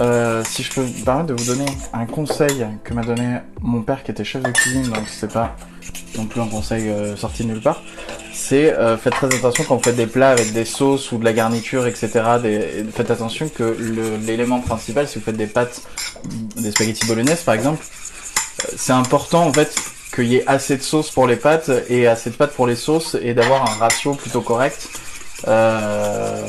Euh, 0.00 0.42
si 0.48 0.62
je 0.62 0.72
peux 0.72 0.82
me 0.82 1.04
permettre 1.04 1.26
de 1.26 1.34
vous 1.34 1.44
donner 1.44 1.66
un 1.92 2.06
conseil 2.06 2.66
que 2.84 2.94
m'a 2.94 3.02
donné 3.02 3.38
mon 3.60 3.82
père 3.82 4.02
qui 4.02 4.10
était 4.10 4.24
chef 4.24 4.42
de 4.42 4.50
cuisine, 4.50 4.88
donc 4.88 5.04
c'est 5.06 5.30
pas 5.30 5.56
non 6.16 6.24
plus 6.24 6.40
un 6.40 6.46
conseil 6.46 6.88
euh, 6.88 7.16
sorti 7.16 7.44
de 7.44 7.48
nulle 7.48 7.60
part, 7.60 7.82
c'est 8.32 8.72
euh, 8.72 8.96
faites 8.96 9.12
très 9.12 9.26
attention 9.26 9.64
quand 9.68 9.76
vous 9.76 9.82
faites 9.82 9.96
des 9.96 10.06
plats 10.06 10.30
avec 10.30 10.52
des 10.52 10.64
sauces 10.64 11.12
ou 11.12 11.18
de 11.18 11.24
la 11.24 11.32
garniture, 11.32 11.86
etc. 11.86 12.08
Des, 12.42 12.84
faites 12.92 13.10
attention 13.10 13.48
que 13.48 13.76
l'élément 14.26 14.60
principal, 14.60 15.06
si 15.06 15.18
vous 15.18 15.24
faites 15.24 15.36
des 15.36 15.46
pâtes, 15.46 15.82
des 16.56 16.70
spaghettis 16.70 17.06
bolognaise 17.06 17.42
par 17.42 17.54
exemple, 17.54 17.84
euh, 18.64 18.68
c'est 18.76 18.92
important 18.92 19.46
en 19.46 19.52
fait 19.52 19.74
qu'il 20.14 20.26
y 20.26 20.36
ait 20.36 20.44
assez 20.46 20.76
de 20.76 20.82
sauce 20.82 21.10
pour 21.10 21.26
les 21.26 21.36
pâtes 21.36 21.70
et 21.88 22.06
assez 22.06 22.30
de 22.30 22.36
pâtes 22.36 22.54
pour 22.54 22.66
les 22.66 22.76
sauces 22.76 23.16
et 23.20 23.34
d'avoir 23.34 23.70
un 23.70 23.74
ratio 23.74 24.14
plutôt 24.14 24.40
correct. 24.40 24.88
Euh, 25.46 26.46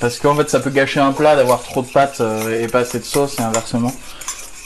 parce 0.00 0.18
qu'en 0.18 0.34
fait 0.34 0.48
ça 0.50 0.60
peut 0.60 0.70
gâcher 0.70 1.00
un 1.00 1.12
plat 1.12 1.36
d'avoir 1.36 1.62
trop 1.62 1.82
de 1.82 1.88
pâtes 1.88 2.20
euh, 2.20 2.62
et 2.62 2.68
pas 2.68 2.80
assez 2.80 2.98
de 2.98 3.04
sauce 3.04 3.38
et 3.38 3.42
inversement. 3.42 3.92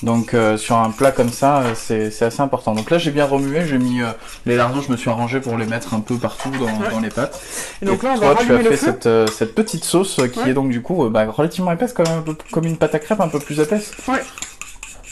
Donc 0.02 0.32
euh, 0.32 0.56
sur 0.56 0.76
un 0.78 0.90
plat 0.90 1.12
comme 1.12 1.28
ça, 1.30 1.58
euh, 1.58 1.74
c'est 1.76 2.22
assez 2.22 2.40
important. 2.40 2.74
Donc 2.74 2.90
là 2.90 2.96
j'ai 2.96 3.10
bien 3.10 3.26
remué, 3.26 3.66
j'ai 3.66 3.76
mis 3.76 4.00
euh, 4.00 4.06
les 4.46 4.56
lardons, 4.56 4.80
je 4.80 4.90
me 4.90 4.96
suis 4.96 5.10
arrangé 5.10 5.40
pour 5.40 5.58
les 5.58 5.66
mettre 5.66 5.92
un 5.92 6.00
peu 6.00 6.16
partout 6.16 6.50
dans, 6.52 6.64
Ouais. 6.64 6.90
dans 6.90 7.00
les 7.00 7.10
pâtes. 7.10 7.38
Et 7.82 7.84
donc 7.84 8.02
Et 8.02 8.06
là, 8.06 8.12
on 8.14 8.18
toi, 8.18 8.34
va 8.34 8.42
tu 8.44 8.52
as 8.54 8.58
fait 8.62 8.76
cette, 8.78 9.04
euh, 9.06 9.26
cette 9.26 9.54
petite 9.54 9.84
sauce 9.84 10.16
qui 10.32 10.38
Ouais. 10.40 10.50
est 10.50 10.54
donc 10.54 10.70
du 10.70 10.80
coup 10.80 11.06
bah, 11.10 11.26
relativement 11.26 11.72
épaisse, 11.72 11.92
comme, 11.92 12.64
une 12.64 12.78
pâte 12.78 12.94
à 12.94 12.98
crêpes 12.98 13.20
un 13.20 13.28
peu 13.28 13.40
plus 13.40 13.60
épaisse. 13.60 13.92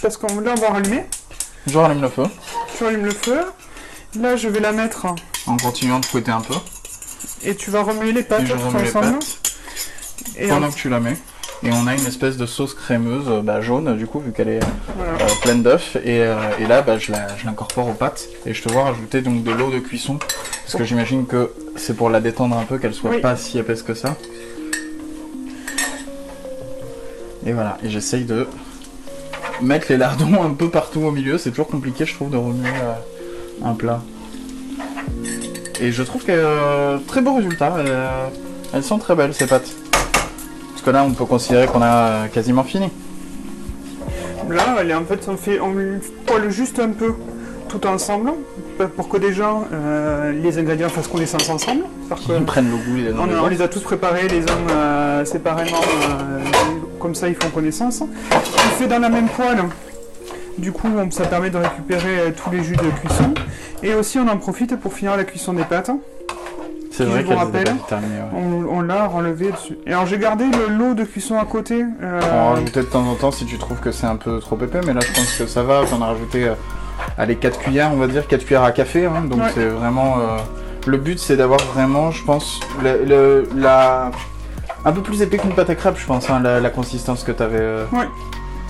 Parce 0.00 0.16
que 0.16 0.26
là, 0.42 0.54
on 0.56 0.60
va 0.60 0.70
rallumer. 0.70 1.04
Je 1.66 1.76
rallume 1.76 2.00
le 2.02 2.08
feu 2.08 2.22
Tu 2.76 2.84
rallumes 2.84 3.04
le 3.04 3.10
feu. 3.10 3.40
Là, 4.18 4.36
je 4.36 4.48
vais 4.48 4.60
la 4.60 4.72
mettre 4.72 5.06
en 5.46 5.56
continuant 5.58 5.98
de 6.00 6.06
fouetter 6.06 6.30
un 6.30 6.40
peu. 6.40 6.54
et 7.44 7.54
tu 7.54 7.70
vas 7.70 7.82
remuer 7.82 8.12
les 8.12 8.22
pâtes 8.22 8.42
Et 8.42 8.46
je 8.46 8.52
remue 8.54 8.82
les 8.84 8.90
pâtes 8.90 9.38
Et 10.36 10.48
pendant 10.48 10.66
en- 10.68 10.70
que 10.70 10.76
tu 10.76 10.88
la 10.88 11.00
mets. 11.00 11.16
Et 11.64 11.70
on 11.72 11.88
a 11.88 11.94
une 11.94 12.06
espèce 12.06 12.36
de 12.36 12.46
sauce 12.46 12.72
crémeuse, 12.74 13.24
euh, 13.28 13.40
bah, 13.42 13.60
jaune 13.60 13.96
du 13.96 14.06
coup, 14.06 14.20
vu 14.20 14.30
qu'elle 14.32 14.48
est 14.48 14.60
voilà. 14.96 15.12
euh, 15.12 15.26
pleine 15.42 15.62
d'œufs. 15.62 15.96
Et, 16.04 16.20
euh, 16.22 16.36
et 16.60 16.66
là, 16.66 16.82
bah, 16.82 16.98
je 16.98 17.10
l'incorpore 17.44 17.88
aux 17.88 17.94
pâtes. 17.94 18.28
Et 18.46 18.54
je 18.54 18.62
te 18.62 18.70
vois 18.72 18.84
rajouter 18.84 19.22
donc 19.22 19.42
de 19.42 19.50
l'eau 19.50 19.70
de 19.70 19.78
cuisson. 19.80 20.18
Parce 20.64 20.76
que 20.76 20.84
j'imagine 20.84 21.26
que 21.26 21.50
c'est 21.76 21.96
pour 21.96 22.10
la 22.10 22.20
détendre 22.20 22.56
un 22.56 22.64
peu, 22.64 22.78
qu'elle 22.78 22.94
soit 22.94 23.10
Oui. 23.10 23.20
pas 23.20 23.36
si 23.36 23.58
épaisse 23.58 23.82
que 23.82 23.94
ça. 23.94 24.16
Et 27.46 27.52
voilà, 27.52 27.78
et 27.82 27.88
j'essaye 27.90 28.24
de 28.24 28.46
mettre 29.62 29.86
les 29.88 29.96
lardons 29.96 30.42
un 30.42 30.50
peu 30.50 30.68
partout 30.68 31.00
au 31.00 31.10
milieu. 31.10 31.38
C'est 31.38 31.50
toujours 31.50 31.68
compliqué, 31.68 32.04
je 32.06 32.14
trouve, 32.14 32.30
de 32.30 32.36
remuer 32.36 32.68
euh, 32.68 33.64
un 33.68 33.74
plat. 33.74 34.02
Et 35.80 35.90
je 35.92 36.02
trouve 36.02 36.24
que 36.24 36.98
très 37.06 37.20
beau 37.22 37.34
résultat. 37.34 37.74
euh, 37.78 38.28
elles 38.74 38.84
sont 38.84 38.98
très 38.98 39.14
belles 39.14 39.32
ces 39.34 39.46
pâtes. 39.46 39.70
Parce 40.78 40.86
que 40.86 40.90
là, 40.92 41.02
on 41.02 41.10
peut 41.10 41.24
considérer 41.24 41.66
qu'on 41.66 41.82
a 41.82 41.86
euh, 41.88 42.26
quasiment 42.28 42.62
fini. 42.62 42.88
Là, 44.48 44.62
elle 44.78 44.92
est 44.92 44.94
en 44.94 45.02
fait, 45.04 45.18
on 45.26 45.36
fait, 45.36 45.58
on 45.58 45.74
poêle 46.24 46.50
juste 46.50 46.78
un 46.78 46.90
peu 46.90 47.14
tout 47.68 47.84
ensemble 47.84 48.30
pour 48.96 49.08
que 49.08 49.16
déjà 49.16 49.50
euh, 49.72 50.30
les 50.40 50.56
ingrédients 50.56 50.88
fassent 50.88 51.08
connaissance 51.08 51.50
ensemble. 51.50 51.82
Que 52.08 52.32
Ils 52.38 52.44
prennent 52.44 52.70
le 52.70 52.76
goût 52.76 52.94
les 52.96 53.12
on, 53.12 53.48
les 53.48 53.60
a 53.60 53.66
tous 53.66 53.80
préparés 53.80 54.28
les 54.28 54.42
uns 54.42 54.70
euh, 54.70 55.24
séparément, 55.24 55.80
euh, 55.80 56.38
comme 57.00 57.16
ça 57.16 57.28
ils 57.28 57.34
font 57.34 57.50
connaissance. 57.50 58.00
On 58.00 58.36
fait 58.78 58.86
dans 58.86 59.00
la 59.00 59.08
même 59.08 59.26
poêle. 59.26 59.58
Du 60.58 60.70
coup, 60.70 60.86
on- 60.96 61.10
ça 61.10 61.24
permet 61.24 61.50
de 61.50 61.58
récupérer 61.58 62.18
euh, 62.20 62.30
tous 62.30 62.50
les 62.52 62.62
jus 62.62 62.76
de 62.76 62.88
cuisson. 63.00 63.34
Et 63.82 63.94
aussi, 63.94 64.20
on 64.20 64.28
en 64.28 64.36
profite 64.36 64.76
pour 64.76 64.92
finir 64.92 65.16
la 65.16 65.24
cuisson 65.24 65.54
des 65.54 65.64
pâtes. 65.64 65.90
C'est 66.98 67.04
qui, 67.04 67.10
vrai 67.10 67.22
je 67.22 67.26
vous 67.26 67.36
rappelle, 67.38 67.66
ouais. 67.68 68.00
On, 68.34 68.76
on 68.78 68.80
l'a 68.82 69.06
relevé 69.06 69.50
dessus. 69.52 69.78
Et 69.86 69.92
alors, 69.92 70.06
j'ai 70.06 70.18
gardé 70.18 70.44
le 70.46 70.74
lot 70.74 70.94
de 70.94 71.04
cuisson 71.04 71.38
à 71.38 71.44
côté. 71.44 71.84
euh, 72.02 72.20
On 72.32 72.36
en 72.38 72.50
rajouter 72.54 72.80
de 72.80 72.86
temps 72.86 73.06
en 73.06 73.14
temps 73.14 73.30
si 73.30 73.44
tu 73.46 73.56
trouves 73.58 73.78
que 73.80 73.90
c'est 73.92 74.06
un 74.06 74.16
peu 74.16 74.38
trop 74.40 74.56
épais, 74.60 74.80
mais 74.86 74.92
là 74.92 75.00
je 75.00 75.12
pense 75.14 75.32
que 75.36 75.46
ça 75.46 75.62
va. 75.62 75.84
J'en 75.86 75.98
ai 76.00 76.04
rajouté 76.04 76.48
euh, 76.48 76.54
allez, 77.16 77.36
4 77.36 77.58
cuillères, 77.58 77.90
on 77.92 77.96
va 77.96 78.06
dire, 78.08 78.26
4 78.26 78.44
cuillères 78.44 78.64
à 78.64 78.72
café. 78.72 79.06
hein, 79.06 79.22
donc 79.28 79.40
Ouais. 79.40 79.50
c'est 79.54 79.66
vraiment. 79.66 80.16
euh, 80.18 80.36
le 80.86 80.96
but 80.98 81.18
c'est 81.18 81.36
d'avoir 81.36 81.60
vraiment, 81.74 82.10
je 82.10 82.24
pense, 82.24 82.60
le, 82.82 83.04
le- 83.04 83.48
la. 83.56 84.10
Un 84.84 84.92
peu 84.92 85.00
plus 85.02 85.20
épais 85.22 85.38
qu'une 85.38 85.52
pâte 85.52 85.70
à 85.70 85.74
crêpes, 85.74 85.98
je 85.98 86.06
pense, 86.06 86.30
hein, 86.30 86.40
la, 86.42 86.60
la 86.60 86.70
consistance 86.70 87.24
que 87.24 87.32
t'avais. 87.32 87.58
euh, 87.60 87.84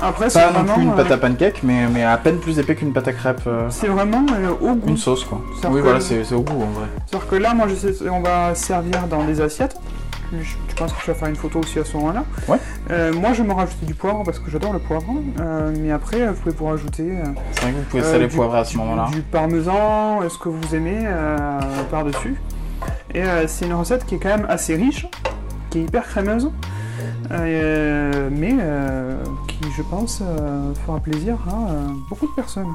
Après, 0.01 0.31
c'est 0.31 0.41
Pas 0.41 0.63
non 0.63 0.75
plus 0.75 0.83
une 0.83 0.95
pâte 0.95 1.11
euh, 1.11 1.15
à 1.15 1.19
pancake, 1.19 1.61
mais, 1.65 1.87
mais 1.93 2.05
à 2.05 2.17
peine 2.19 2.39
plus 2.39 2.59
épais 2.59 2.75
qu'une 2.77 2.93
pâte 2.93 3.09
à 3.09 3.13
crêpes. 3.13 3.41
euh, 3.47 3.67
C'est 3.71 3.89
vraiment 3.89 4.25
euh, 4.33 4.51
au 4.61 4.75
goût. 4.75 4.89
une 4.89 4.97
sauce 4.97 5.25
quoi. 5.25 5.41
C'est-à-dire 5.55 5.71
Oui, 5.73 5.81
que- 5.81 5.85
voilà, 5.87 6.01
c'est 6.01 6.23
c'est 6.25 6.35
au 6.35 6.43
goût 6.43 6.63
en 6.63 6.71
vrai. 6.79 6.87
C'est-à-dire 7.07 7.29
que 7.29 7.37
là, 7.37 7.55
moi, 7.55 7.67
je 7.69 7.75
sais, 7.75 8.09
on 8.09 8.21
va 8.21 8.55
servir 8.55 9.07
dans 9.09 9.25
des 9.25 9.41
assiettes. 9.41 9.77
Je, 10.33 10.43
je 10.43 10.75
pense 10.77 10.93
que 10.93 10.99
je 11.05 11.11
vais 11.11 11.19
faire 11.19 11.29
une 11.29 11.37
photo 11.37 11.61
aussi 11.61 11.79
à 11.79 11.85
ce 11.85 11.97
moment-là. 11.97 12.23
Ouais. 12.49 12.59
Euh, 12.91 13.13
moi, 13.15 13.33
je 13.33 13.43
vais 13.43 13.49
me 13.49 13.55
rajouter 13.55 13.87
du 13.87 13.95
poivre 13.95 14.23
parce 14.25 14.39
que 14.39 14.51
j'adore 14.51 14.73
le 14.75 14.79
poivre. 14.79 15.07
Euh, 15.41 15.73
mais 15.81 15.91
après, 15.91 16.27
vous 16.29 16.35
pouvez 16.35 16.55
vous 16.55 16.67
rajouter 16.67 17.03
euh, 17.11 17.25
C'est 17.53 17.63
vrai 17.63 17.73
que 17.73 17.77
vous 17.79 17.83
pouvez 17.85 18.03
Euh, 18.03 18.13
saler 18.13 18.27
du- 18.29 18.37
poivrer 18.37 18.59
à 18.59 18.65
ce 18.65 18.77
moment-là. 18.77 19.09
du 19.11 19.23
parmesan, 19.23 20.21
euh, 20.23 20.29
ce 20.29 20.39
que 20.39 20.49
vous 20.51 20.75
aimez 20.75 20.99
euh, 21.05 21.39
par-dessus. 21.91 22.37
Et 23.15 23.23
euh, 23.23 23.47
c'est 23.49 23.65
une 23.65 23.73
recette 23.75 24.05
qui 24.05 24.17
est 24.17 24.19
quand 24.19 24.29
même 24.29 24.47
assez 24.51 24.77
riche, 24.77 25.07
qui 25.71 25.79
est 25.79 25.83
hyper 25.85 26.05
crémeuse, 26.07 26.51
euh, 27.31 28.29
mais 28.33 28.55
euh, 28.61 29.17
qui, 29.47 29.61
je 29.77 29.83
pense, 29.83 30.21
euh, 30.23 30.75
fera 30.87 30.99
plaisir 31.01 31.37
à 31.49 31.93
beaucoup 32.09 32.27
de 32.27 32.33
personnes. 32.33 32.75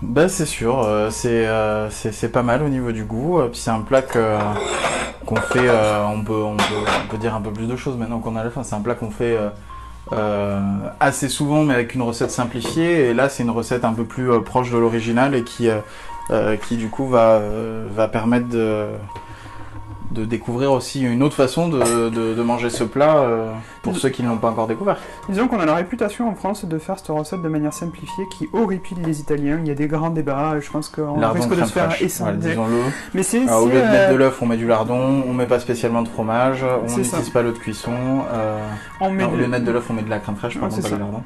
Bah 0.00 0.28
c'est 0.28 0.46
sûr, 0.46 0.84
c'est 1.10 1.46
c'est 1.90 2.32
pas 2.32 2.42
mal 2.42 2.62
au 2.62 2.68
niveau 2.68 2.90
du 2.90 3.04
goût. 3.04 3.40
C'est 3.52 3.70
un 3.70 3.82
plat 3.82 4.02
qu'on 4.02 5.36
fait, 5.36 5.70
on, 6.08 6.24
peut, 6.24 6.42
on, 6.42 6.56
peut, 7.08 7.18
dire 7.18 7.36
un 7.36 7.40
peu 7.40 7.52
plus 7.52 7.68
de 7.68 7.76
choses 7.76 7.96
maintenant 7.96 8.18
qu'on 8.18 8.34
a 8.34 8.42
la 8.42 8.50
fin. 8.50 8.64
C'est 8.64 8.74
un 8.74 8.80
plat 8.80 8.96
qu'on 8.96 9.12
fait 9.12 9.38
assez 10.98 11.28
souvent 11.28 11.62
mais 11.62 11.74
avec 11.74 11.94
une 11.94 12.02
recette 12.02 12.32
simplifiée. 12.32 13.10
Et 13.10 13.14
là 13.14 13.28
c'est 13.28 13.44
une 13.44 13.50
recette 13.50 13.84
un 13.84 13.92
peu 13.92 14.02
plus 14.02 14.42
proche 14.42 14.72
de 14.72 14.78
l'original 14.78 15.36
et 15.36 15.44
qui, 15.44 15.68
qui 16.66 16.76
du 16.76 16.88
coup 16.88 17.06
va, 17.06 17.40
va 17.94 18.08
permettre 18.08 18.48
de, 18.48 18.88
de 20.12 20.24
découvrir 20.24 20.72
aussi 20.72 21.02
une 21.02 21.22
autre 21.22 21.34
façon 21.34 21.68
de, 21.68 22.08
de, 22.10 22.34
de 22.34 22.42
manger 22.42 22.70
ce 22.70 22.84
plat 22.84 23.16
euh, 23.18 23.52
pour 23.82 23.96
ceux 23.96 24.08
qui 24.10 24.22
ne 24.22 24.28
l'ont 24.28 24.36
pas 24.36 24.50
encore 24.50 24.66
découvert. 24.66 24.98
Disons 25.28 25.48
qu'on 25.48 25.58
a 25.60 25.66
la 25.66 25.74
réputation 25.74 26.28
en 26.28 26.34
France 26.34 26.64
de 26.64 26.78
faire 26.78 26.98
cette 26.98 27.08
recette 27.08 27.42
de 27.42 27.48
manière 27.48 27.72
simplifiée 27.72 28.24
qui 28.30 28.48
horripile 28.52 28.98
les 29.04 29.20
Italiens. 29.20 29.58
Il 29.62 29.68
y 29.68 29.70
a 29.70 29.74
des 29.74 29.88
grands 29.88 30.10
débats, 30.10 30.60
je 30.60 30.70
pense 30.70 30.88
qu'on 30.88 31.18
risque 31.30 31.48
de 31.56 31.64
se 31.64 31.72
faire. 31.72 31.88
Voilà, 32.20 32.36
disons-le. 32.36 32.76
Mais 33.14 33.22
c'est. 33.22 33.42
Alors, 33.42 33.62
au 33.64 33.66
lieu 33.66 33.72
de 33.72 33.78
mettre 33.86 34.10
euh, 34.10 34.12
de 34.12 34.16
l'œuf, 34.16 34.40
on 34.42 34.46
met 34.46 34.56
du 34.56 34.66
lardon, 34.66 35.22
on 35.26 35.32
met 35.32 35.46
pas 35.46 35.58
spécialement 35.60 36.02
de 36.02 36.08
fromage, 36.08 36.64
on 36.64 36.96
n'utilise 36.96 37.30
pas 37.30 37.42
l'eau 37.42 37.52
de 37.52 37.58
cuisson. 37.58 37.92
euh, 38.32 38.58
on 39.00 39.10
met 39.10 39.22
non, 39.24 39.32
au 39.32 39.36
lieu 39.36 39.44
de 39.44 39.50
mettre 39.50 39.64
de 39.64 39.72
l'œuf, 39.72 39.86
on 39.90 39.94
met 39.94 40.02
de 40.02 40.10
la 40.10 40.18
crème 40.18 40.36
fraîche, 40.36 40.56
Ouais, 40.56 40.68
pas 40.68 40.68
du 40.68 40.90
lardon. 40.98 41.22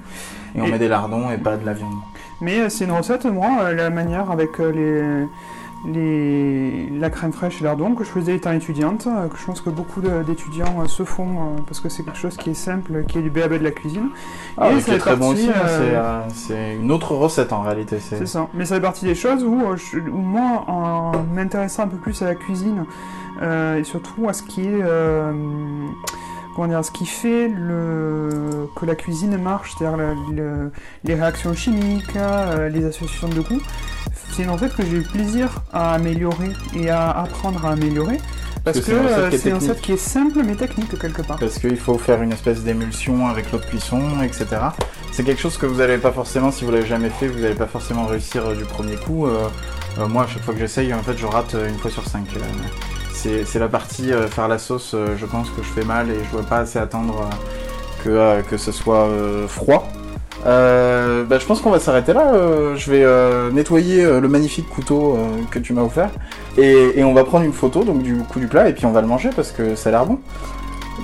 Et, 0.55 0.61
on 0.63 0.67
Et- 0.67 0.71
met 0.71 0.79
des 0.79 0.89
lardons 0.89 1.31
et 1.31 1.37
pas 1.39 1.57
de 1.57 1.67
la 1.67 1.73
viande. 1.75 1.93
Mais 2.41 2.61
euh, 2.61 2.69
c'est 2.69 2.85
une 2.85 2.93
recette, 2.93 3.25
moi, 3.25 3.49
euh, 3.63 3.75
la 3.75 3.91
manière 3.91 4.31
avec 4.31 4.61
euh, 4.61 4.71
les, 4.71 5.27
les, 5.85 6.89
la 6.91 7.11
crème 7.11 7.33
fraîche 7.33 7.61
et 7.61 7.65
lardon 7.65 7.95
que 7.95 8.03
je 8.03 8.09
faisais 8.11 8.35
étant 8.35 8.53
étudiante, 8.53 9.07
euh, 9.07 9.29
que 9.29 9.37
je 9.39 9.45
pense 9.45 9.61
que 9.61 9.71
beaucoup 9.71 10.01
d'étudiants 10.01 10.81
euh, 10.83 10.87
se 10.87 11.05
font 11.05 11.29
euh, 11.29 11.61
parce 11.67 11.81
que 11.81 11.89
c'est 11.89 12.03
quelque 12.03 12.19
chose 12.19 12.37
qui 12.37 12.51
est 12.51 12.55
simple, 12.55 13.05
qui 13.07 13.19
est 13.19 13.23
du 13.23 13.31
BAB 13.31 13.53
de 13.53 13.65
la 13.65 13.71
cuisine. 13.71 14.09
Ah, 14.59 14.73
Et 14.73 14.83
qui 14.83 14.91
est 14.91 14.99
très 14.99 15.17
bon 15.17 15.29
aussi, 15.33 15.49
hein, 15.49 15.53
euh, 15.65 16.23
c'est, 16.33 16.55
euh, 16.55 16.81
une 16.81 16.91
autre 16.91 17.15
recette 17.15 17.53
en 17.53 17.63
réalité. 17.63 17.99
C'est... 18.01 18.27
Ça. 18.27 18.49
Mais 18.55 18.65
ça 18.65 18.77
fait 18.77 18.81
partie 18.81 19.05
des 19.05 19.15
choses 19.15 19.45
où, 19.45 19.63
je- 19.77 19.99
où 19.99 20.17
moi, 20.19 20.65
en 20.67 21.13
m'intéressant 21.35 21.85
un 21.85 21.89
peu 21.89 21.99
plus 21.99 22.21
à 22.23 22.27
la 22.27 22.35
cuisine 22.35 22.85
euh, 23.43 23.79
et 23.79 23.85
surtout 23.85 24.29
à 24.29 24.33
ce 24.33 24.43
qui 24.43 24.63
est. 24.67 24.81
comment 26.55 26.69
dire, 26.69 26.83
ce 26.85 26.91
qui 26.91 27.05
fait 27.07 27.49
le, 27.49 28.31
que 28.75 28.87
la 28.87 28.95
cuisine 28.95 29.37
marche, 29.37 29.75
c'est-à-dire 29.79 29.99
le- 30.33 30.73
les 31.05 31.15
réactions 31.15 31.53
chimiques, 31.53 32.15
les 32.71 32.85
associations 32.87 33.29
de 33.29 33.41
goût, 33.41 33.61
c'est 34.33 34.43
une 34.43 34.51
recette 34.51 34.75
que 34.75 34.83
j'ai 34.85 34.97
eu 34.97 35.03
plaisir 35.03 35.63
à 35.73 35.95
améliorer 35.95 36.51
et 36.75 36.91
à 36.91 37.11
apprendre 37.11 37.65
à 37.65 37.71
améliorer. 37.71 38.19
Parce 38.65 38.81
que 38.81 38.85
que 38.87 38.91
c'est 38.91 38.97
une 38.97 39.07
recette 39.07 39.19
euh, 39.19 39.29
qui 39.31 39.37
est 39.37 39.39
technique. 39.39 39.83
qui 39.83 39.93
est 39.93 39.97
simple 39.97 40.43
mais 40.45 40.55
technique 40.57 40.99
quelque 40.99 41.23
part. 41.23 41.39
Parce 41.39 41.59
qu'il 41.59 41.77
faut 41.77 41.99
faire 41.99 42.21
une 42.23 42.33
espèce 42.33 42.63
d'émulsion 42.63 43.29
avec 43.29 43.53
l'eau 43.53 43.59
de 43.59 43.65
cuisson, 43.65 44.23
etc. 44.23 44.47
C'est 45.13 45.25
quelque 45.25 45.41
chose 45.41 45.57
que 45.57 45.65
vous 45.65 45.77
n'allez 45.77 45.97
pas 45.97 46.13
forcément, 46.13 46.51
si 46.51 46.67
vous 46.67 46.71
l'avez 46.71 46.85
jamais 46.87 47.09
fait, 47.09 47.27
vous 47.27 47.39
n'allez 47.39 47.55
pas 47.55 47.67
forcément 47.67 48.05
réussir 48.05 48.45
euh, 48.45 48.55
du 48.55 48.65
premier 48.65 48.97
coup. 48.97 49.27
Euh, 49.27 49.49
euh, 49.99 50.07
moi, 50.09 50.25
à 50.25 50.27
chaque 50.27 50.43
fois 50.43 50.53
que 50.53 50.61
j'essaye, 50.61 50.93
en 50.93 51.03
fait, 51.03 51.17
je 51.17 51.25
rate 51.25 51.55
une 51.55 51.79
fois 51.79 51.91
sur 51.91 52.07
cinq. 52.07 52.27
C'est, 53.15 53.59
la 53.59 53.69
partie 53.69 54.13
euh, 54.13 54.29
faire 54.29 54.47
la 54.47 54.59
sauce, 54.59 54.95
je 55.17 55.27
pense 55.27 55.49
que 55.49 55.63
je 55.63 55.69
fais 55.69 55.85
mal 55.85 56.11
et 56.11 56.15
je 56.17 56.27
ne 56.27 56.33
dois 56.33 56.43
pas 56.43 56.59
assez 56.59 56.79
attendre 56.79 57.31
que, 58.05 58.43
que 58.43 58.57
ce 58.59 58.73
soit 58.73 59.09
froid. 59.49 59.91
Euh, 60.47 61.25
bah, 61.25 61.39
je 61.39 61.45
pense 61.47 61.61
qu'on 61.61 61.71
va 61.71 61.81
s'arrêter 61.81 62.13
là. 62.13 62.33
Euh, 62.35 62.77
je 62.77 62.91
vais 62.91 63.03
euh, 63.03 63.51
nettoyer 63.51 64.05
euh, 64.05 64.21
le 64.21 64.29
magnifique 64.29 64.69
couteau 64.69 65.19
que 65.51 65.59
tu 65.59 65.73
m'as 65.73 65.83
offert 65.83 66.11
et, 66.57 66.99
et 66.99 67.05
on 67.05 67.13
va 67.15 67.25
prendre 67.25 67.45
une 67.45 67.53
photo 67.53 67.83
donc 67.85 68.03
du 68.03 68.17
coup 68.19 68.39
du 68.39 68.47
plat 68.47 68.69
et 68.69 68.73
puis 68.73 68.87
on 68.87 68.93
va 68.93 69.01
le 69.01 69.07
manger 69.09 69.31
parce 69.35 69.51
que 69.53 69.75
ça 69.75 69.89
a 69.89 69.93
l'air 69.93 70.07
bon. 70.07 70.19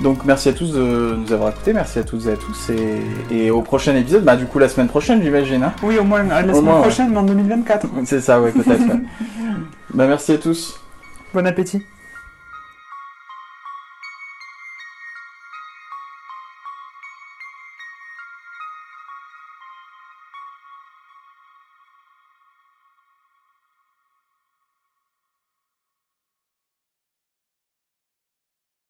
Donc 0.02 0.24
merci 0.24 0.48
à 0.48 0.52
tous 0.52 0.72
de 0.72 1.16
nous 1.16 1.32
avoir 1.32 1.50
écoutés, 1.50 1.72
merci 1.74 1.98
à 1.98 2.02
toutes 2.04 2.26
et 2.26 2.30
à 2.32 2.36
tous 2.36 2.70
et, 2.70 3.02
et 3.36 3.50
au 3.50 3.60
prochain 3.60 3.94
épisode, 3.94 4.24
bah 4.24 4.36
du 4.36 4.46
coup 4.46 4.58
la 4.58 4.68
semaine 4.68 4.88
prochaine 4.88 5.22
j'imagine. 5.22 5.62
Hein 5.64 5.74
Oui, 5.82 5.98
au 5.98 6.04
moins 6.04 6.22
la 6.22 6.40
semaine 6.40 6.60
moins, 6.62 6.76
ouais. 6.76 6.80
prochaine, 6.82 7.10
mais 7.10 7.18
en 7.18 7.24
2024. 7.24 7.86
C'est 8.06 8.20
ça, 8.20 8.40
ouais 8.40 8.52
peut-être. 8.52 8.70
ouais. 8.80 9.00
bah 9.94 10.06
merci 10.06 10.32
à 10.32 10.38
tous. 10.38 10.80
Bon 11.34 11.46
appétit. 11.46 11.82